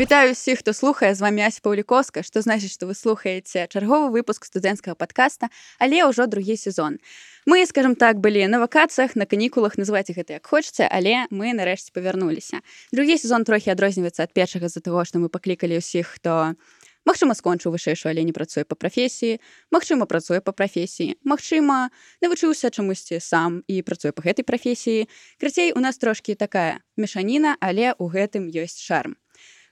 Вітаю 0.00 0.32
ўсіх, 0.32 0.64
хто 0.64 0.72
слухае 0.72 1.12
з 1.12 1.20
вами 1.20 1.44
Ася 1.44 1.60
Паўлікоска, 1.60 2.24
што 2.24 2.40
значыць, 2.40 2.72
што 2.72 2.88
вы 2.88 2.96
слухаеце 2.96 3.68
чарговы 3.68 4.08
выпуск 4.08 4.48
студэнцкага 4.48 4.96
падкаста, 4.96 5.52
але 5.76 6.00
ўжо 6.08 6.24
другі 6.24 6.56
сезон. 6.56 6.96
Мы, 7.44 7.68
скажем 7.68 7.92
так, 8.00 8.16
былі 8.16 8.48
на 8.48 8.64
вакацыях, 8.64 9.12
на 9.12 9.28
канікулах 9.28 9.76
называць 9.76 10.08
гэта 10.08 10.40
як 10.40 10.48
хочаце, 10.48 10.88
але 10.88 11.28
мы 11.28 11.52
нарэшце 11.52 11.92
павярнуліся. 11.92 12.64
Другі 12.96 13.20
сезон 13.20 13.44
трохі 13.44 13.76
адрозніваецца 13.76 14.24
ад 14.24 14.32
першага 14.32 14.72
з-за 14.72 14.80
таго, 14.80 15.04
што 15.04 15.20
мы 15.20 15.28
паклікалі 15.28 15.84
ўсіх, 15.84 16.16
хто 16.16 16.56
Магчыма, 17.04 17.36
скончыў 17.36 17.72
вышэйшую, 17.76 18.12
але 18.12 18.24
не 18.24 18.32
працуе 18.32 18.64
па 18.64 18.76
прафесіі. 18.76 19.40
Магчыма, 19.68 20.04
працуе 20.08 20.40
па 20.40 20.52
прафесіі. 20.52 21.16
Магчыма, 21.24 21.92
навучыўся 22.20 22.72
чамусьці 22.72 23.20
сам 23.20 23.64
і 23.68 23.80
працуе 23.84 24.12
па 24.12 24.24
гэтай 24.24 24.44
прафесіі. 24.44 25.08
Крыцей 25.40 25.72
у 25.72 25.80
нас 25.80 25.96
трошкі 25.96 26.36
такая 26.36 26.84
мешаніна, 27.00 27.56
але 27.60 27.96
ў 27.96 28.04
гэтым 28.08 28.52
ёсць 28.52 28.80
шарм 28.80 29.16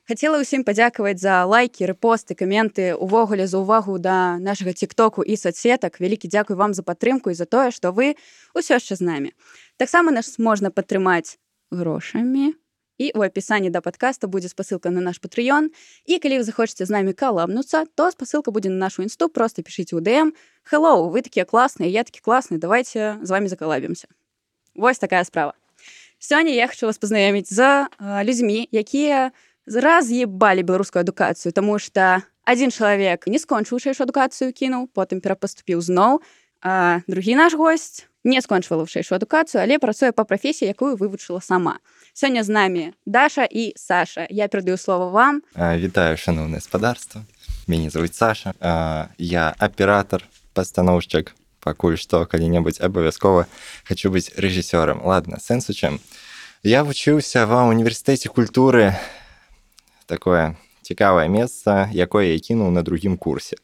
хацела 0.09 0.41
ўсім 0.41 0.65
падзякаваць 0.65 1.21
за 1.21 1.45
лайки 1.45 1.85
рэпосты 1.85 2.33
каменты 2.33 2.97
увогуле 2.97 3.45
за 3.45 3.61
ўвагу 3.61 4.01
да 4.01 4.41
нашага 4.41 4.73
тиктоку 4.73 5.21
і 5.21 5.37
соцсетак. 5.37 6.01
Вялікі 6.01 6.33
дзякуй 6.33 6.57
вам 6.57 6.73
за 6.73 6.81
падтрымку 6.81 7.29
і 7.29 7.37
за 7.37 7.45
тое 7.45 7.69
што 7.69 7.93
вы 7.93 8.17
ўсё 8.57 8.81
яшчэ 8.81 8.97
з 8.97 9.05
намі. 9.05 9.31
Таксама 9.77 10.09
нас 10.09 10.41
можна 10.41 10.73
падтрымаць 10.73 11.37
грошамі. 11.69 12.57
І 12.99 13.13
у 13.15 13.23
апісанні 13.23 13.71
да 13.71 13.85
подкаста 13.85 14.27
будзе 14.27 14.49
спасылка 14.49 14.91
на 14.91 15.05
наш 15.05 15.21
патрыён. 15.21 15.69
І 16.09 16.19
калі 16.19 16.41
вы 16.41 16.45
захочаце 16.49 16.89
з 16.89 16.91
намі 16.91 17.13
калабнуцца 17.13 17.85
то 17.93 18.09
спасылка 18.11 18.49
будзе 18.51 18.73
на 18.73 18.81
нашу 18.81 19.05
інсту. 19.05 19.29
Просто 19.29 19.61
пішыце 19.61 19.93
у 19.93 20.01
дм 20.01 20.33
hello 20.73 21.13
вы 21.13 21.21
такія 21.21 21.45
класныя 21.45 21.93
я 21.93 22.01
такі 22.03 22.25
класны 22.25 22.57
давайте 22.57 23.21
з 23.21 23.29
вами 23.29 23.53
закалабімся 23.53 24.09
Вось 24.75 24.99
такая 24.99 25.25
справа. 25.25 25.53
Сёння 26.19 26.51
я 26.57 26.67
хочу 26.67 26.87
вас 26.87 26.97
пазнаёміць 26.97 27.53
за 27.53 27.93
людзьмі 28.01 28.67
якія 28.73 29.37
у 29.37 29.48
раз'ебалі 29.75 30.63
беларускую 30.63 31.03
адукацыю 31.03 31.53
тому 31.53 31.79
что 31.79 32.23
один 32.45 32.71
чалавек 32.71 33.27
не 33.27 33.39
скончыўшаеш 33.39 34.01
адукацыю 34.01 34.53
кінуў 34.53 34.89
потым 34.95 35.21
перапаступіў 35.21 35.81
зноў 35.81 36.23
а 36.63 37.01
другі 37.07 37.35
наш 37.35 37.55
гость 37.55 38.09
не 38.25 38.41
скончвала 38.43 38.85
вышэйшую 38.85 39.17
адукацыю 39.17 39.63
але 39.63 39.79
працуе 39.79 40.13
па 40.13 40.25
прафесіі 40.25 40.69
якую 40.69 40.97
вывучыла 40.97 41.41
сама. 41.41 41.79
Сёння 42.13 42.43
з 42.43 42.49
намі 42.49 42.93
даша 43.07 43.45
і 43.45 43.73
саша. 43.77 44.27
Я 44.31 44.49
перадаю 44.49 44.77
слово 44.77 45.11
вам. 45.11 45.43
Вітаю 45.57 46.17
шаноўнае 46.17 46.61
спадарства. 46.61 47.25
Мяне 47.67 47.91
зовут 47.91 48.15
саша. 48.15 48.55
А, 48.61 49.09
я 49.19 49.55
аператор 49.59 50.25
пастаноўшчык 50.55 51.35
пакуль 51.61 51.99
што 51.99 52.27
калі-небудзь 52.27 52.81
абавязкова 52.81 53.47
хочу 53.89 54.11
быць 54.11 54.33
рэжысёрам. 54.35 55.05
Ладно 55.05 55.39
сэнсу 55.41 55.73
чым? 55.73 56.01
Я 56.63 56.83
вучыўся 56.83 57.47
ва 57.47 57.69
універсітэце 57.71 58.29
культуры 58.29 58.97
такое 60.09 60.57
цікавае 60.83 61.29
месца 61.29 61.93
якое 61.93 62.33
я 62.33 62.39
кінуў 62.41 62.73
на 62.73 62.83
другім 62.83 63.21
курсе. 63.21 63.61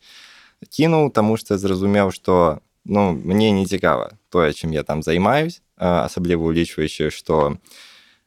Кінуў 0.69 1.09
таму 1.11 1.41
што 1.41 1.57
зразумеў 1.57 2.13
што 2.13 2.61
ну 2.85 3.17
мне 3.17 3.51
не 3.51 3.65
цікава 3.65 4.21
тое 4.29 4.53
чым 4.53 4.77
я 4.77 4.85
там 4.85 5.01
займаюсь 5.01 5.65
асабліва 5.81 6.53
улічваючы 6.53 7.09
што 7.09 7.57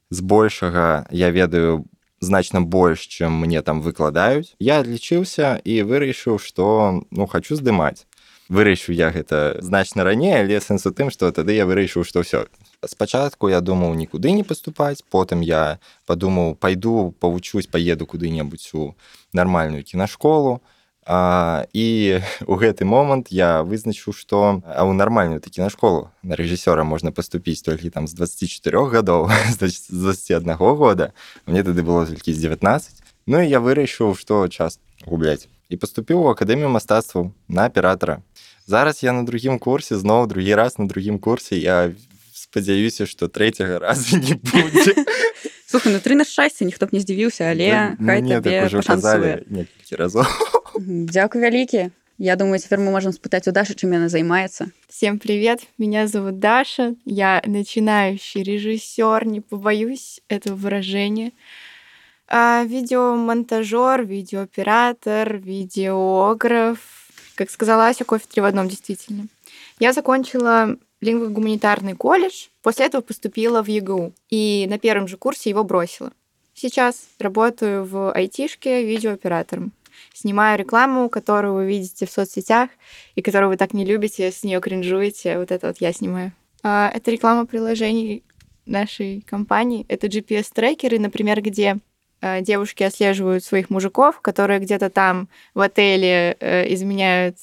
збольшага 0.09 1.05
я 1.13 1.29
ведаю 1.29 1.85
значна 2.19 2.61
больш 2.61 3.05
чым 3.05 3.45
мне 3.45 3.61
там 3.61 3.81
выкладаюць. 3.85 4.57
Я 4.57 4.81
адлічыўся 4.81 5.61
і 5.61 5.85
вырашыў 5.85 6.41
што 6.41 7.05
ну 7.11 7.27
хочу 7.29 7.53
здымаць 7.53 8.06
вырашыў 8.49 8.95
я 8.95 9.11
гэта 9.11 9.57
значна 9.61 10.03
раней 10.03 10.35
але 10.39 10.59
сэнс 10.61 10.85
у 10.87 10.91
тым 10.91 11.11
што 11.11 11.31
тады 11.31 11.55
я 11.55 11.65
вырашыў 11.65 12.07
што 12.07 12.23
ўсё 12.23 12.47
спачатку 12.85 13.49
я 13.49 13.61
думаў 13.61 13.93
нікуды 13.95 14.31
не 14.31 14.43
паступаць 14.43 15.03
потым 15.09 15.41
я 15.41 15.79
падумаў 16.05 16.55
пайду 16.55 17.13
павучусь 17.19 17.67
поеду 17.67 18.05
куды-небудзь 18.05 18.73
у 18.73 18.95
нармальную 19.33 19.83
кінашколу 19.83 20.61
а, 21.07 21.65
і 21.73 22.19
у 22.45 22.55
гэты 22.59 22.83
момант 22.83 23.31
я 23.31 23.63
вызначыў 23.63 24.11
што 24.11 24.59
а 24.67 24.83
ў 24.83 24.91
нармальную 24.91 25.39
такі 25.39 25.63
на 25.63 25.71
школу 25.71 26.11
на 26.21 26.35
рэжысёра 26.35 26.83
можна 26.83 27.15
паступіць 27.15 27.63
толькі 27.63 27.89
там 27.89 28.07
з 28.07 28.13
24 28.13 28.91
гадоў 28.91 29.31
з 29.55 29.87
21 29.87 30.55
года. 30.59 31.13
Мне 31.47 31.63
тады 31.63 31.79
было 31.83 32.05
толькі 32.05 32.35
з 32.35 32.43
19 32.43 33.07
Ну 33.27 33.39
і 33.43 33.47
я 33.47 33.59
вырашыў 33.59 34.15
што 34.15 34.47
час 34.47 34.79
губляць 35.07 35.47
і 35.69 35.77
паступіў 35.77 36.23
у 36.23 36.29
акадэмію 36.31 36.69
мастацтваў 36.71 37.31
на 37.47 37.67
аператара 37.67 38.21
зараз 38.65 39.03
я 39.03 39.13
на 39.13 39.23
другім 39.23 39.59
курсе 39.59 39.97
зноў 39.99 40.27
другі 40.27 40.55
раз 40.55 40.79
на 40.79 40.87
другім 40.87 41.19
курсе 41.19 41.57
я 41.59 41.91
спадзяюся 42.33 43.05
што 43.05 43.27
трэцяга 43.27 43.79
разу 43.85 44.17
не 44.17 44.35
будзе 44.35 44.95
Слухай, 45.67 45.91
ну, 45.91 46.15
на 46.15 46.23
шчасце 46.23 46.63
ніхто 46.63 46.87
б 46.87 46.95
не 46.95 46.99
здзівіўся 47.03 47.51
але 47.51 47.95
некалькі 47.99 49.95
разоў 49.99 50.23
Дякую 50.77 51.43
вялікі 51.43 51.91
Я 52.19 52.35
думаю 52.35 52.57
теперь 52.59 52.79
мы 52.79 52.89
можем 52.89 53.11
спытать 53.11 53.47
у 53.47 53.51
Даши 53.51 53.75
чем 53.75 53.93
она 53.93 54.09
занимается. 54.09 54.71
Всем 54.89 55.19
привет 55.19 55.59
меня 55.77 56.07
зовут 56.07 56.39
Даша 56.39 56.95
я 57.05 57.43
начинающий 57.45 58.43
режиссер 58.43 59.27
не 59.27 59.41
побоюсь 59.41 60.21
этого 60.27 60.55
выражения 60.55 61.31
а, 62.27 62.63
видеомонтажер 62.63 64.03
видеооператор 64.03 65.37
видеограф 65.37 66.79
как 67.35 67.49
сказала 67.49 67.87
Ася 67.87 68.03
кофе 68.03 68.25
три 68.27 68.41
в 68.41 68.45
одном 68.45 68.67
действительно 68.67 69.27
я 69.79 69.93
закончила 69.93 70.77
лингво-гуманитарный 71.01 71.95
колледж, 71.95 72.47
после 72.63 72.87
этого 72.87 73.01
поступила 73.01 73.61
в 73.61 73.67
ЕГУ 73.67 74.13
и 74.29 74.65
на 74.69 74.79
первом 74.79 75.07
же 75.07 75.17
курсе 75.17 75.49
его 75.49 75.63
бросила. 75.63 76.11
Сейчас 76.53 77.07
работаю 77.19 77.85
в 77.85 78.11
айтишке 78.11 78.83
видеооператором. 78.83 79.71
Снимаю 80.13 80.57
рекламу, 80.57 81.09
которую 81.09 81.53
вы 81.53 81.67
видите 81.67 82.07
в 82.07 82.11
соцсетях 82.11 82.71
и 83.15 83.21
которую 83.21 83.49
вы 83.49 83.57
так 83.57 83.73
не 83.73 83.85
любите, 83.85 84.31
с 84.31 84.43
нее 84.43 84.59
кринжуете. 84.59 85.37
Вот 85.37 85.51
это 85.51 85.67
вот 85.67 85.77
я 85.79 85.93
снимаю. 85.93 86.31
А, 86.63 86.91
это 86.93 87.11
реклама 87.11 87.45
приложений 87.45 88.23
нашей 88.65 89.21
компании. 89.21 89.85
Это 89.87 90.07
GPS-трекеры, 90.07 90.97
например, 90.99 91.41
где 91.41 91.77
девушки 92.21 92.83
отслеживают 92.83 93.43
своих 93.43 93.69
мужиков, 93.69 94.21
которые 94.21 94.59
где-то 94.59 94.89
там 94.89 95.29
в 95.53 95.61
отеле 95.61 96.35
э, 96.39 96.73
изменяют 96.73 97.37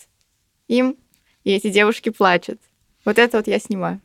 им, 0.69 0.97
и 1.45 1.53
эти 1.53 1.71
девушки 1.71 2.09
плачут. 2.09 2.61
Вот 3.05 3.19
это 3.19 3.37
вот 3.37 3.47
я 3.47 3.59
снимаю. 3.59 4.01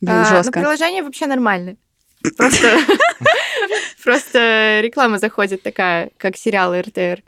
Блин, 0.00 0.16
а, 0.16 0.42
но 0.44 0.52
приложение 0.52 1.02
вообще 1.02 1.26
нормальное. 1.26 1.76
Просто, 2.36 2.78
просто 4.02 4.80
реклама 4.82 5.18
заходит 5.18 5.62
такая, 5.62 6.10
как 6.16 6.36
сериал 6.36 6.74
РТР. 6.74 7.22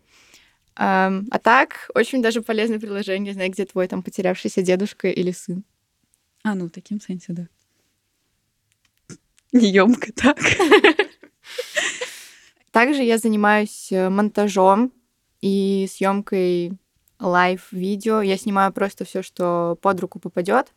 А, 0.74 1.12
а 1.30 1.38
так, 1.38 1.90
очень 1.94 2.22
даже 2.22 2.42
полезное 2.42 2.80
приложение, 2.80 3.34
знаю, 3.34 3.50
где 3.50 3.64
твой 3.64 3.86
там 3.86 4.02
потерявшийся 4.02 4.62
дедушка 4.62 5.08
или 5.08 5.30
сын. 5.30 5.62
А, 6.42 6.54
ну, 6.54 6.66
в 6.66 6.70
таким 6.70 7.00
сенсе, 7.00 7.32
да. 7.32 7.48
Неемко 9.52 10.12
так. 10.12 10.38
Также 12.77 13.03
я 13.03 13.17
занимаюсь 13.17 13.91
э, 13.91 14.09
монтажом 14.09 14.91
и 15.41 15.87
съемкой 15.91 16.73
лайв-видео. 17.19 18.21
Я 18.21 18.37
снимаю 18.37 18.73
просто 18.73 19.05
все, 19.05 19.21
что 19.21 19.77
под 19.81 19.99
руку 19.99 20.19
попадет. 20.19 20.73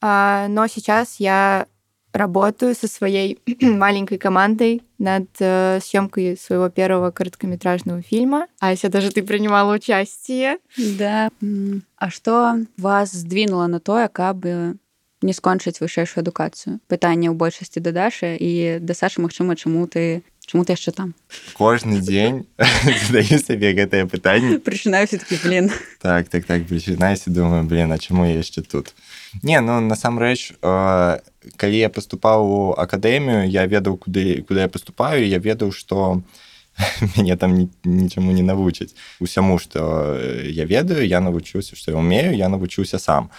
А, 0.00 0.48
но 0.48 0.66
сейчас 0.66 1.20
я 1.20 1.66
работаю 2.12 2.74
со 2.74 2.88
своей 2.88 3.38
маленькой 3.60 4.18
командой 4.18 4.82
над 4.98 5.28
э, 5.38 5.78
съемкой 5.82 6.36
своего 6.36 6.68
первого 6.68 7.10
короткометражного 7.10 8.02
фильма. 8.02 8.48
Ася, 8.58 8.88
даже 8.88 9.10
ты 9.10 9.22
принимала 9.22 9.74
участие. 9.74 10.58
Да. 10.76 11.30
А 11.96 12.10
что 12.10 12.56
вас 12.76 13.12
сдвинуло 13.12 13.66
на 13.66 13.80
то, 13.80 14.08
каб 14.12 14.44
не 15.22 15.32
скончыць 15.32 15.80
вышэйшую 15.80 16.24
адукацыю 16.24 16.80
пытанне 16.88 17.28
ў 17.28 17.36
большасці 17.36 17.80
да 17.84 17.92
дашы 17.92 18.36
і 18.40 18.80
да 18.80 18.96
сашы 18.96 19.20
магчыма 19.20 19.56
чаму 19.56 19.84
ты 19.86 20.24
чаму 20.45 20.65
ты 20.65 20.73
яшчэ 20.73 20.91
там? 20.91 21.13
Кожны 21.53 22.01
дзень 22.01 22.45
задаю 23.07 23.39
сабе 23.39 23.73
гэтае 23.73 24.05
пытанне 24.05 24.59
прычынаю 24.59 25.07
все-таки 25.07 25.37
блин 25.43 25.71
так 26.01 26.29
так 26.29 26.45
так 26.45 26.65
прычынаюся 26.67 27.29
думаю 27.29 27.63
блин 27.63 27.91
а 27.91 27.97
чаму 27.97 28.25
я 28.25 28.37
яшчэ 28.37 28.61
тут? 28.61 28.93
Не 29.43 29.61
ну 29.61 29.79
насамрэч 29.81 30.53
э, 30.61 31.19
калі 31.57 31.77
я 31.77 31.89
паступаў 31.89 32.45
у 32.55 32.59
акадэмію 32.77 33.49
я 33.49 33.65
ведаў 33.65 33.97
куды 33.97 34.41
куды 34.47 34.61
я 34.61 34.69
паступаю 34.69 35.27
я 35.27 35.39
ведаў 35.39 35.71
што 35.71 36.21
мяне 37.15 37.35
там 37.37 37.69
нічаму 37.83 38.31
не 38.31 38.43
навучаць 38.43 38.95
усяму 39.19 39.59
што 39.59 40.19
я 40.43 40.65
ведаю 40.65 41.07
я 41.07 41.21
навучыўся 41.21 41.75
што 41.75 41.91
я 41.91 41.97
умею 41.97 42.35
я 42.35 42.49
навучыўся 42.49 42.99
сам. 42.99 43.31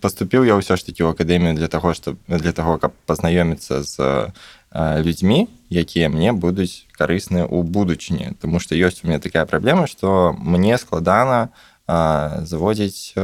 Паступіў 0.00 0.48
я 0.48 0.56
ўсё 0.56 0.80
ж 0.80 0.88
такі 0.88 1.04
ў 1.04 1.12
акадэмію 1.12 1.52
для 1.52 1.68
таго 1.68 1.92
што 1.92 2.16
для 2.28 2.52
таго 2.56 2.78
каб 2.80 2.96
пазнаёміцца 3.04 3.84
з 3.84 4.32
людзьмі 4.74 5.48
якія 5.70 6.08
мне 6.08 6.32
будуць 6.32 6.84
карысныя 6.96 7.44
ў 7.44 7.64
будучыні. 7.64 8.36
Таму 8.40 8.60
што 8.60 8.76
ёсць 8.76 9.04
у 9.04 9.08
меня 9.08 9.20
такая 9.20 9.44
праблема 9.44 9.86
што 9.86 10.36
мне 10.38 10.78
складана 10.78 11.52
заводзіць 11.86 13.14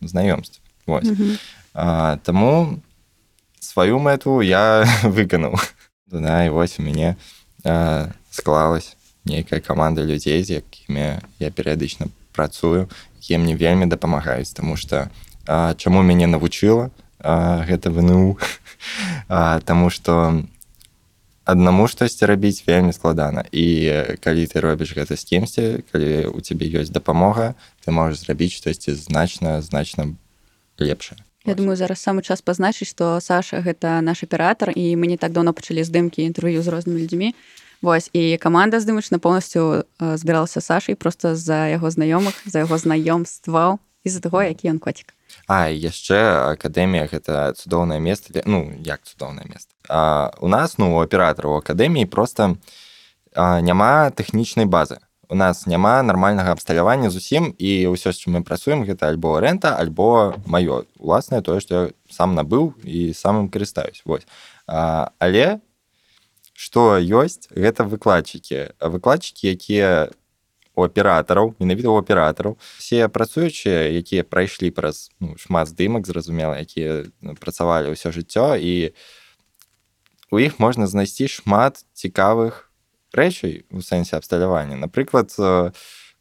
знаёмств 0.00 0.60
Таму 1.76 2.80
сваю 3.60 3.98
мэту 3.98 4.40
я 4.40 4.84
выканаў. 5.02 5.56
Да, 6.06 6.44
і 6.44 6.50
вось 6.50 6.78
у 6.78 6.82
мяне 6.82 7.16
склалась 8.30 8.96
нейкая 9.24 9.60
каманда 9.60 10.04
людзей 10.04 10.44
з 10.44 10.62
якімі 10.62 11.20
я 11.40 11.48
перыядычна 11.50 12.08
працую 12.32 12.88
якія 13.18 13.38
мне 13.38 13.56
вельмі 13.56 13.86
дапамагаюць. 13.86 14.52
Тому 14.52 14.76
что 14.76 15.10
чаму 15.76 16.02
мяне 16.02 16.26
навучыла 16.26 16.90
гэта 17.20 17.90
вну? 17.90 18.38
Таму 19.64 19.90
што 19.90 20.44
аднаму 21.46 21.86
штосьці 21.86 22.26
рабіць 22.26 22.66
вельмі 22.66 22.92
складана 22.92 23.46
і 23.54 23.64
калі 24.20 24.44
ты 24.50 24.60
робіш 24.60 24.98
гэта 24.98 25.14
з 25.14 25.24
кімсьці 25.24 25.86
калі 25.94 26.34
у 26.34 26.42
цябе 26.42 26.66
ёсць 26.74 26.90
дапамога 26.90 27.54
ты 27.86 27.94
можаш 27.94 28.26
зрабіць 28.26 28.58
штосьці 28.58 28.98
значна 28.98 29.62
значна 29.62 30.18
лепшае 30.82 31.22
Я 31.46 31.54
думаю 31.54 31.78
зараз 31.78 32.02
самы 32.02 32.26
час 32.26 32.42
пазначыць 32.42 32.90
што 32.90 33.22
Саша 33.22 33.62
гэта 33.62 34.02
наш 34.02 34.26
аператор 34.26 34.74
і 34.74 34.98
мы 34.98 35.06
не 35.06 35.16
так 35.16 35.30
давно 35.30 35.54
пачалі 35.54 35.86
здымкі 35.86 36.26
інтэрв'ю 36.26 36.58
з 36.58 36.68
рознымі 36.68 37.06
людзьмі. 37.06 37.38
Вось 37.82 38.10
і 38.10 38.34
каманда 38.42 38.82
здымачна 38.82 39.22
поўнасцю 39.22 39.86
збіралася 40.02 40.60
Сашай 40.60 40.98
просто 40.98 41.38
з-за 41.38 41.70
яго 41.70 41.86
знаёмых 41.94 42.34
за 42.50 42.66
яго 42.66 42.74
знаёмстваў 42.74 43.78
з-за 44.02 44.20
таго 44.26 44.42
які 44.42 44.74
ён 44.74 44.82
коцік 44.82 45.15
А 45.46 45.70
яшчэ 45.70 46.52
акадэмія 46.56 47.06
гэта 47.06 47.54
цудоўнае 47.54 48.00
месца 48.00 48.32
для 48.32 48.42
ну 48.46 48.72
як 48.82 49.02
цудоўнае 49.06 49.46
месца 49.46 49.70
а, 49.88 50.32
у 50.40 50.48
нас 50.48 50.78
ну 50.78 50.96
у 50.96 51.00
аператараў 51.00 51.58
акадэміі 51.62 52.06
просто 52.06 52.56
а, 53.34 53.60
няма 53.60 54.10
тэхнічнай 54.10 54.66
базы. 54.66 54.98
У 55.28 55.34
нас 55.34 55.66
няма 55.66 56.02
нармальнага 56.02 56.52
абсталявання 56.54 57.10
зусім 57.10 57.50
і 57.58 57.90
ўсё 57.90 58.14
з 58.14 58.18
чым 58.22 58.38
мы 58.38 58.40
працуем 58.46 58.86
гэта 58.86 59.10
альбо 59.10 59.38
рэнта 59.42 59.74
альбо 59.74 60.38
маё. 60.46 60.86
Уласнае 60.98 61.42
тое 61.42 61.58
што 61.60 61.74
я 61.74 61.82
сам 62.10 62.34
набыў 62.38 62.74
і 62.86 63.10
самым 63.10 63.50
карыстаюсь 63.50 64.02
вось. 64.06 64.26
А, 64.66 65.10
але 65.18 65.58
што 66.54 66.96
ёсць 66.98 67.50
гэта 67.50 67.84
выкладчыкі. 67.84 68.78
Выкладчыкі 68.80 69.50
якія 69.50 70.10
у 70.76 70.84
аператараў 70.84 71.56
менавіта 71.58 71.88
у 71.88 71.96
аператараў 71.96 72.60
все 72.76 73.08
працуючыя 73.08 73.88
якія 73.96 74.22
прайшлі 74.22 74.70
праз 74.70 75.10
ну, 75.20 75.34
шмат 75.40 75.72
здымак 75.72 76.06
зразумела 76.06 76.60
якія 76.60 77.08
ну, 77.24 77.34
працавалі 77.34 77.96
ўсё 77.96 78.12
жыццё 78.12 78.60
і 78.60 78.92
у 80.30 80.38
іх 80.38 80.60
можна 80.60 80.86
знайсці 80.86 81.32
шмат 81.32 81.84
цікавых 81.96 82.68
рэчай 83.16 83.64
у 83.72 83.80
сэнсе 83.80 84.16
абсталявання. 84.16 84.76
Напрыклад 84.76 85.32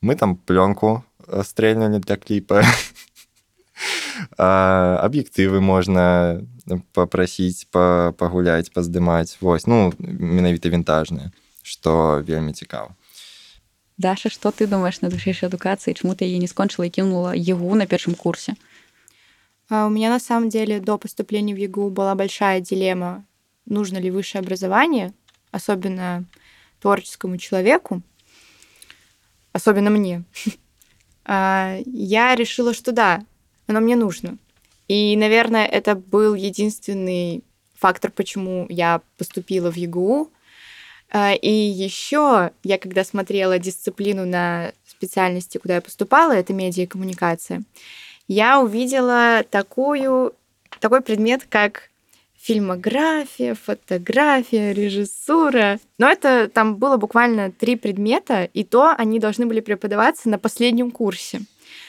мы 0.02 0.16
там 0.16 0.38
плёнку 0.38 1.04
стрэльнули 1.44 2.00
для 2.00 2.16
кліпа. 2.16 2.63
Аб'ектывы 4.38 5.60
можна 5.60 6.40
папрасіць 6.96 7.68
пагуляць 7.72 8.72
паздымаць. 8.72 9.38
Вось 9.42 9.68
ну 9.68 9.92
менавіта 10.00 10.69
вінтажныя 10.69 11.36
што 11.66 12.22
вельмі 12.22 12.54
цікава 12.54 12.94
Даша, 13.97 14.30
что 14.30 14.51
ты 14.51 14.68
думаешь 14.68 15.00
на 15.01 15.09
высшей 15.09 15.33
эдукации? 15.47 15.94
Чему 15.94 16.15
ты 16.15 16.25
ее 16.25 16.38
не 16.38 16.47
скончила 16.47 16.83
и 16.83 16.89
кинула 16.89 17.33
ЕГУ 17.33 17.74
на 17.75 17.88
первом 17.88 18.15
курсе? 18.15 18.56
А 19.69 19.88
у 19.88 19.89
меня 19.89 20.09
на 20.09 20.19
самом 20.19 20.50
деле 20.50 20.80
до 20.80 20.97
поступления 20.97 21.53
в 21.56 21.57
ЕГУ 21.57 21.89
была 21.89 22.13
большая 22.13 22.59
дилемма, 22.59 23.25
нужно 23.65 23.97
ли 23.97 24.12
высшее 24.12 24.42
образование, 24.42 25.13
особенно 25.51 26.25
творческому 26.81 27.38
человеку, 27.38 28.01
особенно 29.53 29.89
мне. 29.89 30.24
А, 31.27 31.80
я 31.88 32.36
решила, 32.36 32.71
что 32.71 32.92
да, 32.92 33.25
оно 33.65 33.80
мне 33.80 33.95
нужно. 33.95 34.38
И, 34.88 35.18
наверное, 35.18 35.65
это 35.65 35.95
был 35.95 36.36
единственный 36.36 37.44
фактор, 37.74 38.12
почему 38.12 38.68
я 38.69 39.01
поступила 39.18 39.71
в 39.71 39.75
ЕГУ, 39.75 40.31
и 41.42 41.50
еще 41.50 42.52
я, 42.64 42.78
когда 42.78 43.04
смотрела 43.04 43.60
дисциплину 43.60 44.26
на 44.26 44.72
специальности, 44.88 45.58
куда 45.58 45.76
я 45.76 45.82
поступала, 45.82 46.34
это 46.34 46.54
медиа 46.54 46.84
и 46.84 46.88
коммуникация, 46.88 47.64
я 48.28 48.60
увидела 48.60 49.44
такую, 49.50 50.34
такой 50.80 51.02
предмет, 51.02 51.46
как 51.48 51.90
фильмография, 52.46 53.56
фотография, 53.56 54.74
режиссура. 54.74 55.80
Но 55.98 56.10
это 56.10 56.48
там 56.48 56.76
было 56.76 56.98
буквально 56.98 57.52
три 57.52 57.76
предмета, 57.76 58.44
и 58.44 58.64
то 58.64 58.94
они 58.96 59.20
должны 59.20 59.46
были 59.46 59.62
преподаваться 59.62 60.30
на 60.30 60.38
последнем 60.38 60.92
курсе. 60.92 61.42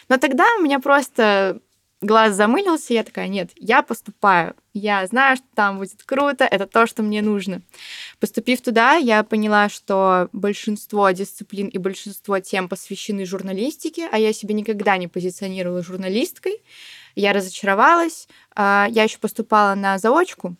Но 0.08 0.16
тогда 0.16 0.44
у 0.58 0.62
меня 0.62 0.80
просто 0.80 1.60
глаз 2.00 2.34
замылился, 2.34 2.94
я 2.94 3.04
такая, 3.04 3.28
нет, 3.28 3.50
я 3.56 3.82
поступаю, 3.82 4.54
я 4.78 5.06
знаю, 5.06 5.36
что 5.36 5.46
там 5.54 5.78
будет 5.78 6.02
круто, 6.04 6.44
это 6.44 6.66
то, 6.66 6.86
что 6.86 7.02
мне 7.02 7.22
нужно. 7.22 7.62
Поступив 8.20 8.60
туда, 8.60 8.94
я 8.96 9.22
поняла, 9.22 9.68
что 9.68 10.28
большинство 10.32 11.10
дисциплин 11.10 11.68
и 11.68 11.78
большинство 11.78 12.38
тем 12.40 12.68
посвящены 12.68 13.24
журналистике, 13.24 14.08
а 14.12 14.18
я 14.18 14.32
себя 14.32 14.54
никогда 14.54 14.96
не 14.96 15.08
позиционировала 15.08 15.82
журналисткой. 15.82 16.62
Я 17.14 17.32
разочаровалась. 17.32 18.28
А, 18.54 18.86
я 18.90 19.04
еще 19.04 19.18
поступала 19.18 19.74
на 19.74 19.98
заочку, 19.98 20.56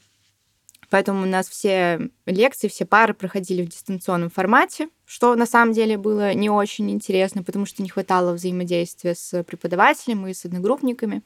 Поэтому 0.91 1.23
у 1.23 1.27
нас 1.27 1.49
все 1.49 2.11
лекции, 2.27 2.69
все 2.69 2.85
пары 2.85 3.13
проходили 3.13 3.63
в 3.63 3.69
дистанционном 3.69 4.31
формате, 4.31 4.89
что 5.05 5.35
на 5.35 5.47
самом 5.47 5.73
деле 5.73 5.97
было 5.97 6.33
не 6.33 6.49
очень 6.49 6.91
интересно, 6.91 7.43
потому 7.43 7.67
что 7.67 7.83
не 7.83 7.89
хватало 7.89 8.33
взаимодействия 8.33 9.15
с 9.15 9.43
преподавателем 9.43 10.27
и 10.27 10.35
с 10.35 10.45
одногруппниками. 10.45 11.23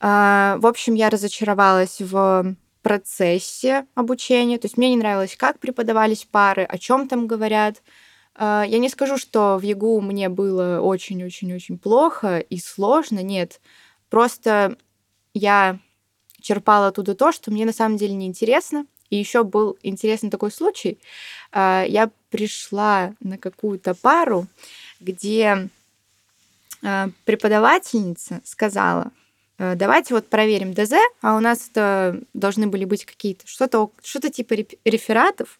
А, 0.00 0.56
в 0.58 0.66
общем, 0.66 0.94
я 0.94 1.10
разочаровалась 1.10 2.00
в 2.00 2.56
процессе 2.84 3.86
обучения. 3.94 4.58
То 4.58 4.66
есть 4.66 4.76
мне 4.76 4.90
не 4.90 4.96
нравилось, 4.96 5.36
как 5.36 5.58
преподавались 5.58 6.28
пары, 6.30 6.64
о 6.64 6.78
чем 6.78 7.08
там 7.08 7.26
говорят. 7.26 7.82
А, 8.34 8.64
я 8.66 8.78
не 8.78 8.88
скажу, 8.88 9.16
что 9.16 9.56
в 9.58 9.62
ЕГУ 9.62 10.00
мне 10.00 10.28
было 10.28 10.80
очень-очень-очень 10.80 11.78
плохо 11.78 12.38
и 12.38 12.58
сложно. 12.58 13.22
Нет, 13.22 13.60
просто 14.10 14.76
я 15.32 15.78
черпала 16.40 16.88
оттуда 16.88 17.14
то, 17.14 17.32
что 17.32 17.50
мне 17.50 17.64
на 17.64 17.72
самом 17.72 17.96
деле 17.96 18.14
не 18.14 18.26
интересно. 18.26 18.86
И 19.08 19.16
еще 19.16 19.44
был 19.44 19.78
интересный 19.82 20.30
такой 20.30 20.50
случай. 20.50 20.98
А, 21.52 21.84
я 21.88 22.10
пришла 22.30 23.14
на 23.20 23.38
какую-то 23.38 23.94
пару, 23.94 24.46
где 25.00 25.68
преподавательница 27.24 28.42
сказала, 28.44 29.04
«Э, 29.06 29.23
давайте 29.58 30.14
вот 30.14 30.28
проверим 30.28 30.74
ДЗ, 30.74 30.94
а 31.20 31.36
у 31.36 31.40
нас 31.40 31.68
это 31.70 32.20
должны 32.32 32.66
были 32.66 32.84
быть 32.84 33.04
какие-то 33.04 33.46
что-то 33.46 33.90
что 34.02 34.30
типа 34.30 34.54
рефератов, 34.84 35.58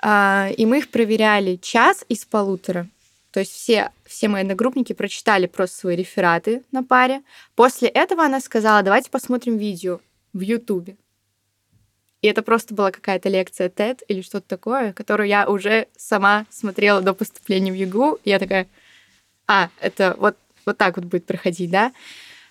а, 0.00 0.50
и 0.56 0.66
мы 0.66 0.78
их 0.78 0.90
проверяли 0.90 1.56
час 1.56 2.04
из 2.08 2.24
полутора. 2.24 2.88
То 3.30 3.40
есть 3.40 3.52
все, 3.52 3.90
все 4.06 4.28
мои 4.28 4.42
одногруппники 4.42 4.94
прочитали 4.94 5.46
просто 5.46 5.76
свои 5.76 5.96
рефераты 5.96 6.62
на 6.72 6.82
паре. 6.82 7.22
После 7.54 7.88
этого 7.88 8.24
она 8.24 8.40
сказала, 8.40 8.82
давайте 8.82 9.10
посмотрим 9.10 9.58
видео 9.58 10.00
в 10.32 10.40
Ютубе. 10.40 10.96
И 12.22 12.28
это 12.28 12.42
просто 12.42 12.74
была 12.74 12.90
какая-то 12.90 13.28
лекция 13.28 13.68
TED 13.68 14.02
или 14.08 14.22
что-то 14.22 14.48
такое, 14.48 14.92
которую 14.92 15.28
я 15.28 15.48
уже 15.48 15.86
сама 15.96 16.46
смотрела 16.50 17.02
до 17.02 17.12
поступления 17.12 17.72
в 17.72 17.74
ЮГУ. 17.74 18.20
Я 18.24 18.38
такая, 18.38 18.68
а, 19.46 19.68
это 19.80 20.16
вот, 20.18 20.36
вот 20.64 20.78
так 20.78 20.96
вот 20.96 21.04
будет 21.04 21.26
проходить, 21.26 21.70
да? 21.70 21.92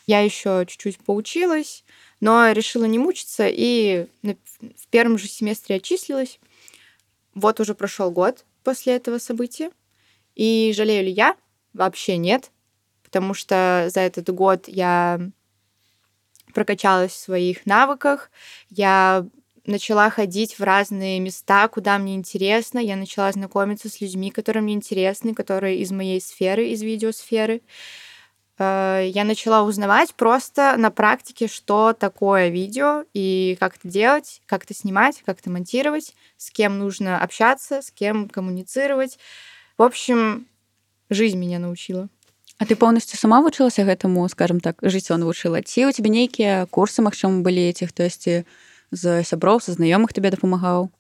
Я 0.08 0.22
еще 0.22 0.66
чуть-чуть 0.68 1.00
поучилась, 1.00 1.84
но 2.20 2.52
решила 2.52 2.86
не 2.86 3.00
мучиться 3.00 3.48
и 3.48 4.08
в 4.22 4.88
первом 4.90 5.18
же 5.18 5.28
семестре 5.28 5.78
отчислилась. 5.78 6.40
Вот 7.34 7.60
уже 7.60 7.76
прошел 7.76 8.12
год 8.12 8.46
после 8.64 8.96
этого 8.96 9.18
события. 9.18 9.72
И 10.36 10.74
жалею 10.76 11.06
ли 11.06 11.12
я? 11.12 11.36
Вообще 11.74 12.18
нет, 12.18 12.52
потому 13.04 13.34
что 13.34 13.88
за 13.94 14.02
этот 14.02 14.30
год 14.30 14.68
я 14.68 15.20
прокачалась 16.54 17.12
в 17.12 17.18
своих 17.18 17.66
навыках, 17.66 18.32
я 18.70 19.26
начала 19.66 20.10
ходить 20.10 20.58
в 20.58 20.64
разные 20.64 21.20
места, 21.20 21.68
куда 21.68 21.98
мне 21.98 22.16
интересно, 22.16 22.80
я 22.80 22.96
начала 22.96 23.32
знакомиться 23.32 23.90
с 23.90 24.00
людьми, 24.00 24.32
которые 24.32 24.64
мне 24.64 24.74
интересны, 24.74 25.34
которые 25.34 25.80
из 25.80 25.92
моей 25.92 26.22
сферы, 26.22 26.70
из 26.70 26.82
видеосферы. 26.82 27.62
Э, 28.61 29.09
я 29.09 29.25
начала 29.25 29.63
узнавать 29.63 30.15
просто 30.15 30.77
на 30.77 30.91
практике, 30.91 31.49
что 31.49 31.95
такое 31.95 32.49
видео 32.49 33.05
и 33.15 33.57
как 33.59 33.77
это 33.77 33.89
делать, 33.89 34.43
как 34.47 34.65
это 34.65 34.75
снимать, 34.75 35.23
как 35.25 35.41
это 35.41 35.51
монтировать, 35.51 36.15
с 36.37 36.51
кем 36.51 36.79
нужно 36.79 37.19
общаться, 37.19 37.81
с 37.81 37.91
кем 37.91 38.29
коммуницировать. 38.29 39.19
В 39.79 39.83
общем, 39.83 40.47
жизнь 41.09 41.39
меня 41.39 41.59
научила. 41.59 42.09
А 42.59 42.67
ты 42.67 42.77
полностью 42.77 43.19
сама 43.19 43.41
вучылася 43.41 43.89
гэтаму 43.89 44.29
скажем 44.29 44.61
так 44.61 44.77
жыццё 44.85 45.17
навучыла 45.17 45.65
ці 45.65 45.89
у 45.89 45.93
тебе 45.97 46.13
нейкія 46.13 46.69
курсы 46.69 47.01
магчыма 47.01 47.41
былі 47.41 47.73
ці 47.73 47.89
хтосьці 47.89 48.45
з 48.93 49.25
сяброў 49.25 49.65
са 49.65 49.73
знаёмых 49.73 50.13
тебе 50.13 50.29
дапамагаў 50.29 50.93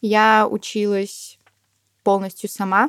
я 0.00 0.48
училась 0.48 1.36
полностью 2.08 2.48
сама 2.48 2.88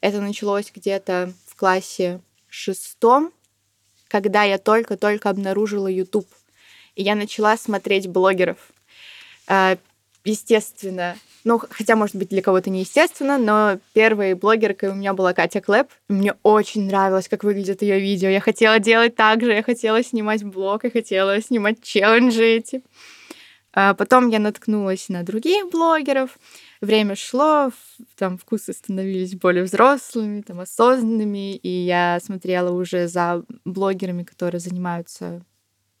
это 0.00 0.24
началось 0.24 0.72
где-то 0.72 1.28
в 1.44 1.60
классе 1.60 2.24
шестом 2.51 3.31
когда 4.07 4.43
я 4.43 4.57
только-только 4.57 5.29
обнаружила 5.29 5.87
YouTube 5.87 6.27
и 6.95 7.03
я 7.03 7.15
начала 7.15 7.57
смотреть 7.57 8.07
блогеров 8.07 8.57
а, 9.47 9.77
естественно 10.23 11.15
Ну, 11.43 11.59
хотя, 11.69 11.95
может 11.95 12.15
быть, 12.15 12.29
для 12.29 12.43
кого-то 12.43 12.69
неестественно, 12.69 13.39
но 13.39 13.79
первой 13.93 14.35
блогеркой 14.35 14.89
у 14.89 14.93
меня 14.93 15.13
была 15.13 15.33
Катя 15.33 15.59
Клэп. 15.59 15.87
Мне 16.07 16.35
очень 16.43 16.85
нравилось, 16.85 17.27
как 17.27 17.43
выглядит 17.43 17.81
ее 17.81 17.99
видео. 17.99 18.29
Я 18.29 18.39
хотела 18.39 18.77
делать 18.77 19.15
так 19.15 19.41
же, 19.41 19.51
я 19.51 19.63
хотела 19.63 20.03
снимать 20.03 20.43
блог, 20.43 20.83
я 20.83 20.91
хотела 20.91 21.41
снимать 21.41 21.81
челленджи 21.81 22.43
эти. 22.43 22.83
А 23.73 23.93
потом 23.93 24.29
я 24.29 24.39
наткнулась 24.39 25.09
на 25.09 25.23
других 25.23 25.71
блогеров. 25.71 26.37
Время 26.81 27.15
шло, 27.15 27.71
там 28.17 28.39
вкусы 28.39 28.73
становились 28.73 29.35
более 29.35 29.63
взрослыми, 29.63 30.41
там 30.41 30.59
осознанными, 30.59 31.55
и 31.55 31.69
я 31.69 32.19
смотрела 32.19 32.71
уже 32.71 33.07
за 33.07 33.43
блогерами, 33.65 34.23
которые 34.23 34.59
занимаются 34.59 35.45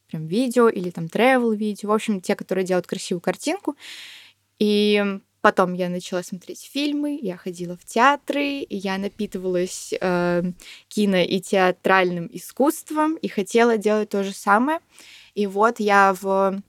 прям 0.07 0.25
видео 0.25 0.69
или 0.69 0.89
там 0.89 1.05
travel 1.05 1.55
видео, 1.55 1.89
в 1.89 1.93
общем, 1.93 2.19
те, 2.19 2.35
которые 2.35 2.65
делают 2.65 2.87
красивую 2.87 3.21
картинку. 3.21 3.75
И 4.57 5.19
потом 5.41 5.73
я 5.73 5.87
начала 5.87 6.23
смотреть 6.23 6.67
фильмы, 6.71 7.19
я 7.21 7.37
ходила 7.37 7.77
в 7.77 7.85
театры, 7.85 8.61
и 8.61 8.75
я 8.75 8.97
напитывалась 8.97 9.93
э, 10.01 10.43
кино 10.87 11.17
и 11.17 11.39
театральным 11.41 12.27
искусством 12.33 13.17
и 13.17 13.27
хотела 13.27 13.77
делать 13.77 14.09
то 14.09 14.23
же 14.23 14.33
самое. 14.33 14.79
И 15.35 15.45
вот 15.45 15.79
я 15.79 16.15
в 16.19 16.59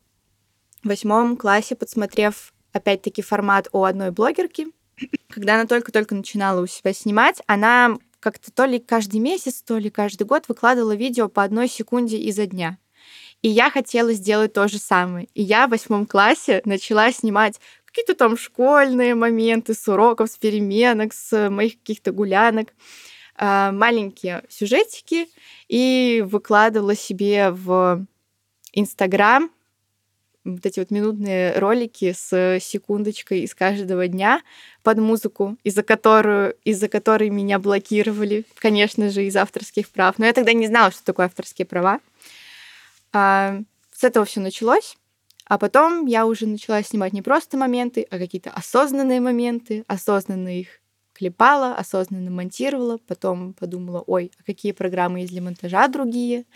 восьмом 0.85 1.38
классе, 1.38 1.76
подсмотрев 1.76 2.52
опять-таки 2.73 3.23
формат 3.23 3.69
у 3.73 3.85
одной 3.85 4.11
блогерки, 4.11 4.69
когда 5.29 5.55
она 5.55 5.67
только-только 5.67 6.14
начинала 6.14 6.61
у 6.61 6.67
себя 6.67 6.93
снимать, 6.93 7.43
она 7.47 7.97
как-то 8.21 8.52
то 8.52 8.64
ли 8.64 8.79
каждый 8.79 9.21
месяц, 9.21 9.62
то 9.62 9.79
ли 9.79 9.91
каждый 9.91 10.25
год 10.25 10.49
выкладывала 10.49 10.95
видео 10.95 11.29
по 11.29 11.43
одной 11.43 11.69
секунде 11.69 12.19
изо 12.19 12.47
дня. 12.47 12.79
И 13.43 13.49
я 13.49 13.71
хотела 13.71 14.12
сделать 14.12 14.52
то 14.52 14.69
же 14.69 14.79
самое. 14.79 15.26
И 15.35 15.43
я 15.43 15.67
в 15.67 15.71
восьмом 15.71 16.07
классе 16.07 16.62
начала 16.64 17.11
снимать 17.11 17.61
какие-то 17.85 18.14
там 18.14 18.37
школьные 18.37 19.17
моменты 19.17 19.75
с 19.75 19.88
уроков, 19.88 20.31
с 20.31 20.37
переменок, 20.37 21.12
с 21.12 21.50
моих 21.50 21.79
каких-то 21.79 22.12
гулянок, 22.12 22.69
а, 23.35 23.73
маленькие 23.73 24.45
сюжетики, 24.49 25.26
и 25.69 26.25
выкладывала 26.25 26.95
себе 26.95 27.50
в 27.50 28.07
Инстаграм 28.73 29.50
вот 30.44 30.66
эти 30.66 30.80
вот 30.80 30.90
минутные 30.90 31.58
ролики 31.58 32.12
с 32.12 32.58
секундочкой 32.61 33.40
из 33.40 33.54
каждого 33.54 34.08
дня 34.08 34.42
под 34.82 34.99
музыку, 34.99 35.56
из-за 35.62 35.82
которую, 35.82 36.56
из-за 36.64 36.88
которой 36.88 37.30
меня 37.30 37.58
блокировали, 37.58 38.44
конечно 38.58 39.11
же, 39.11 39.25
из 39.25 39.37
авторских 39.37 39.88
прав. 39.88 40.18
Но 40.18 40.26
я 40.26 40.32
тогда 40.32 40.52
не 40.52 40.66
знала, 40.66 40.90
что 40.90 41.04
такое 41.04 41.26
авторские 41.26 41.66
права. 41.66 42.00
А, 43.12 43.61
с 43.92 44.04
этого 44.04 44.25
все 44.25 44.40
началось. 44.40 44.96
А 45.44 45.58
потом 45.58 46.06
я 46.06 46.26
уже 46.26 46.46
начала 46.46 46.82
снимать 46.82 47.12
не 47.12 47.22
просто 47.22 47.56
моменты, 47.56 48.06
а 48.11 48.18
какие-то 48.18 48.50
осознанные 48.50 49.20
моменты, 49.20 49.84
осознанно 49.87 50.58
их 50.58 50.80
клепала, 51.12 51.75
осознанно 51.75 52.30
монтировала, 52.30 52.99
потом 53.06 53.52
подумала, 53.52 54.02
ой, 54.06 54.32
а 54.40 54.42
какие 54.44 54.72
программы 54.72 55.20
есть 55.20 55.32
для 55.32 55.42
монтажа 55.42 55.88
другие. 55.88 56.46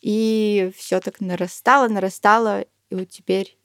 И 0.00 0.72
все 0.76 1.00
так 1.00 1.20
нарастало, 1.20 1.88
нарастало, 1.88 2.64
и 2.90 2.94
вот 2.94 3.08
теперь 3.10 3.56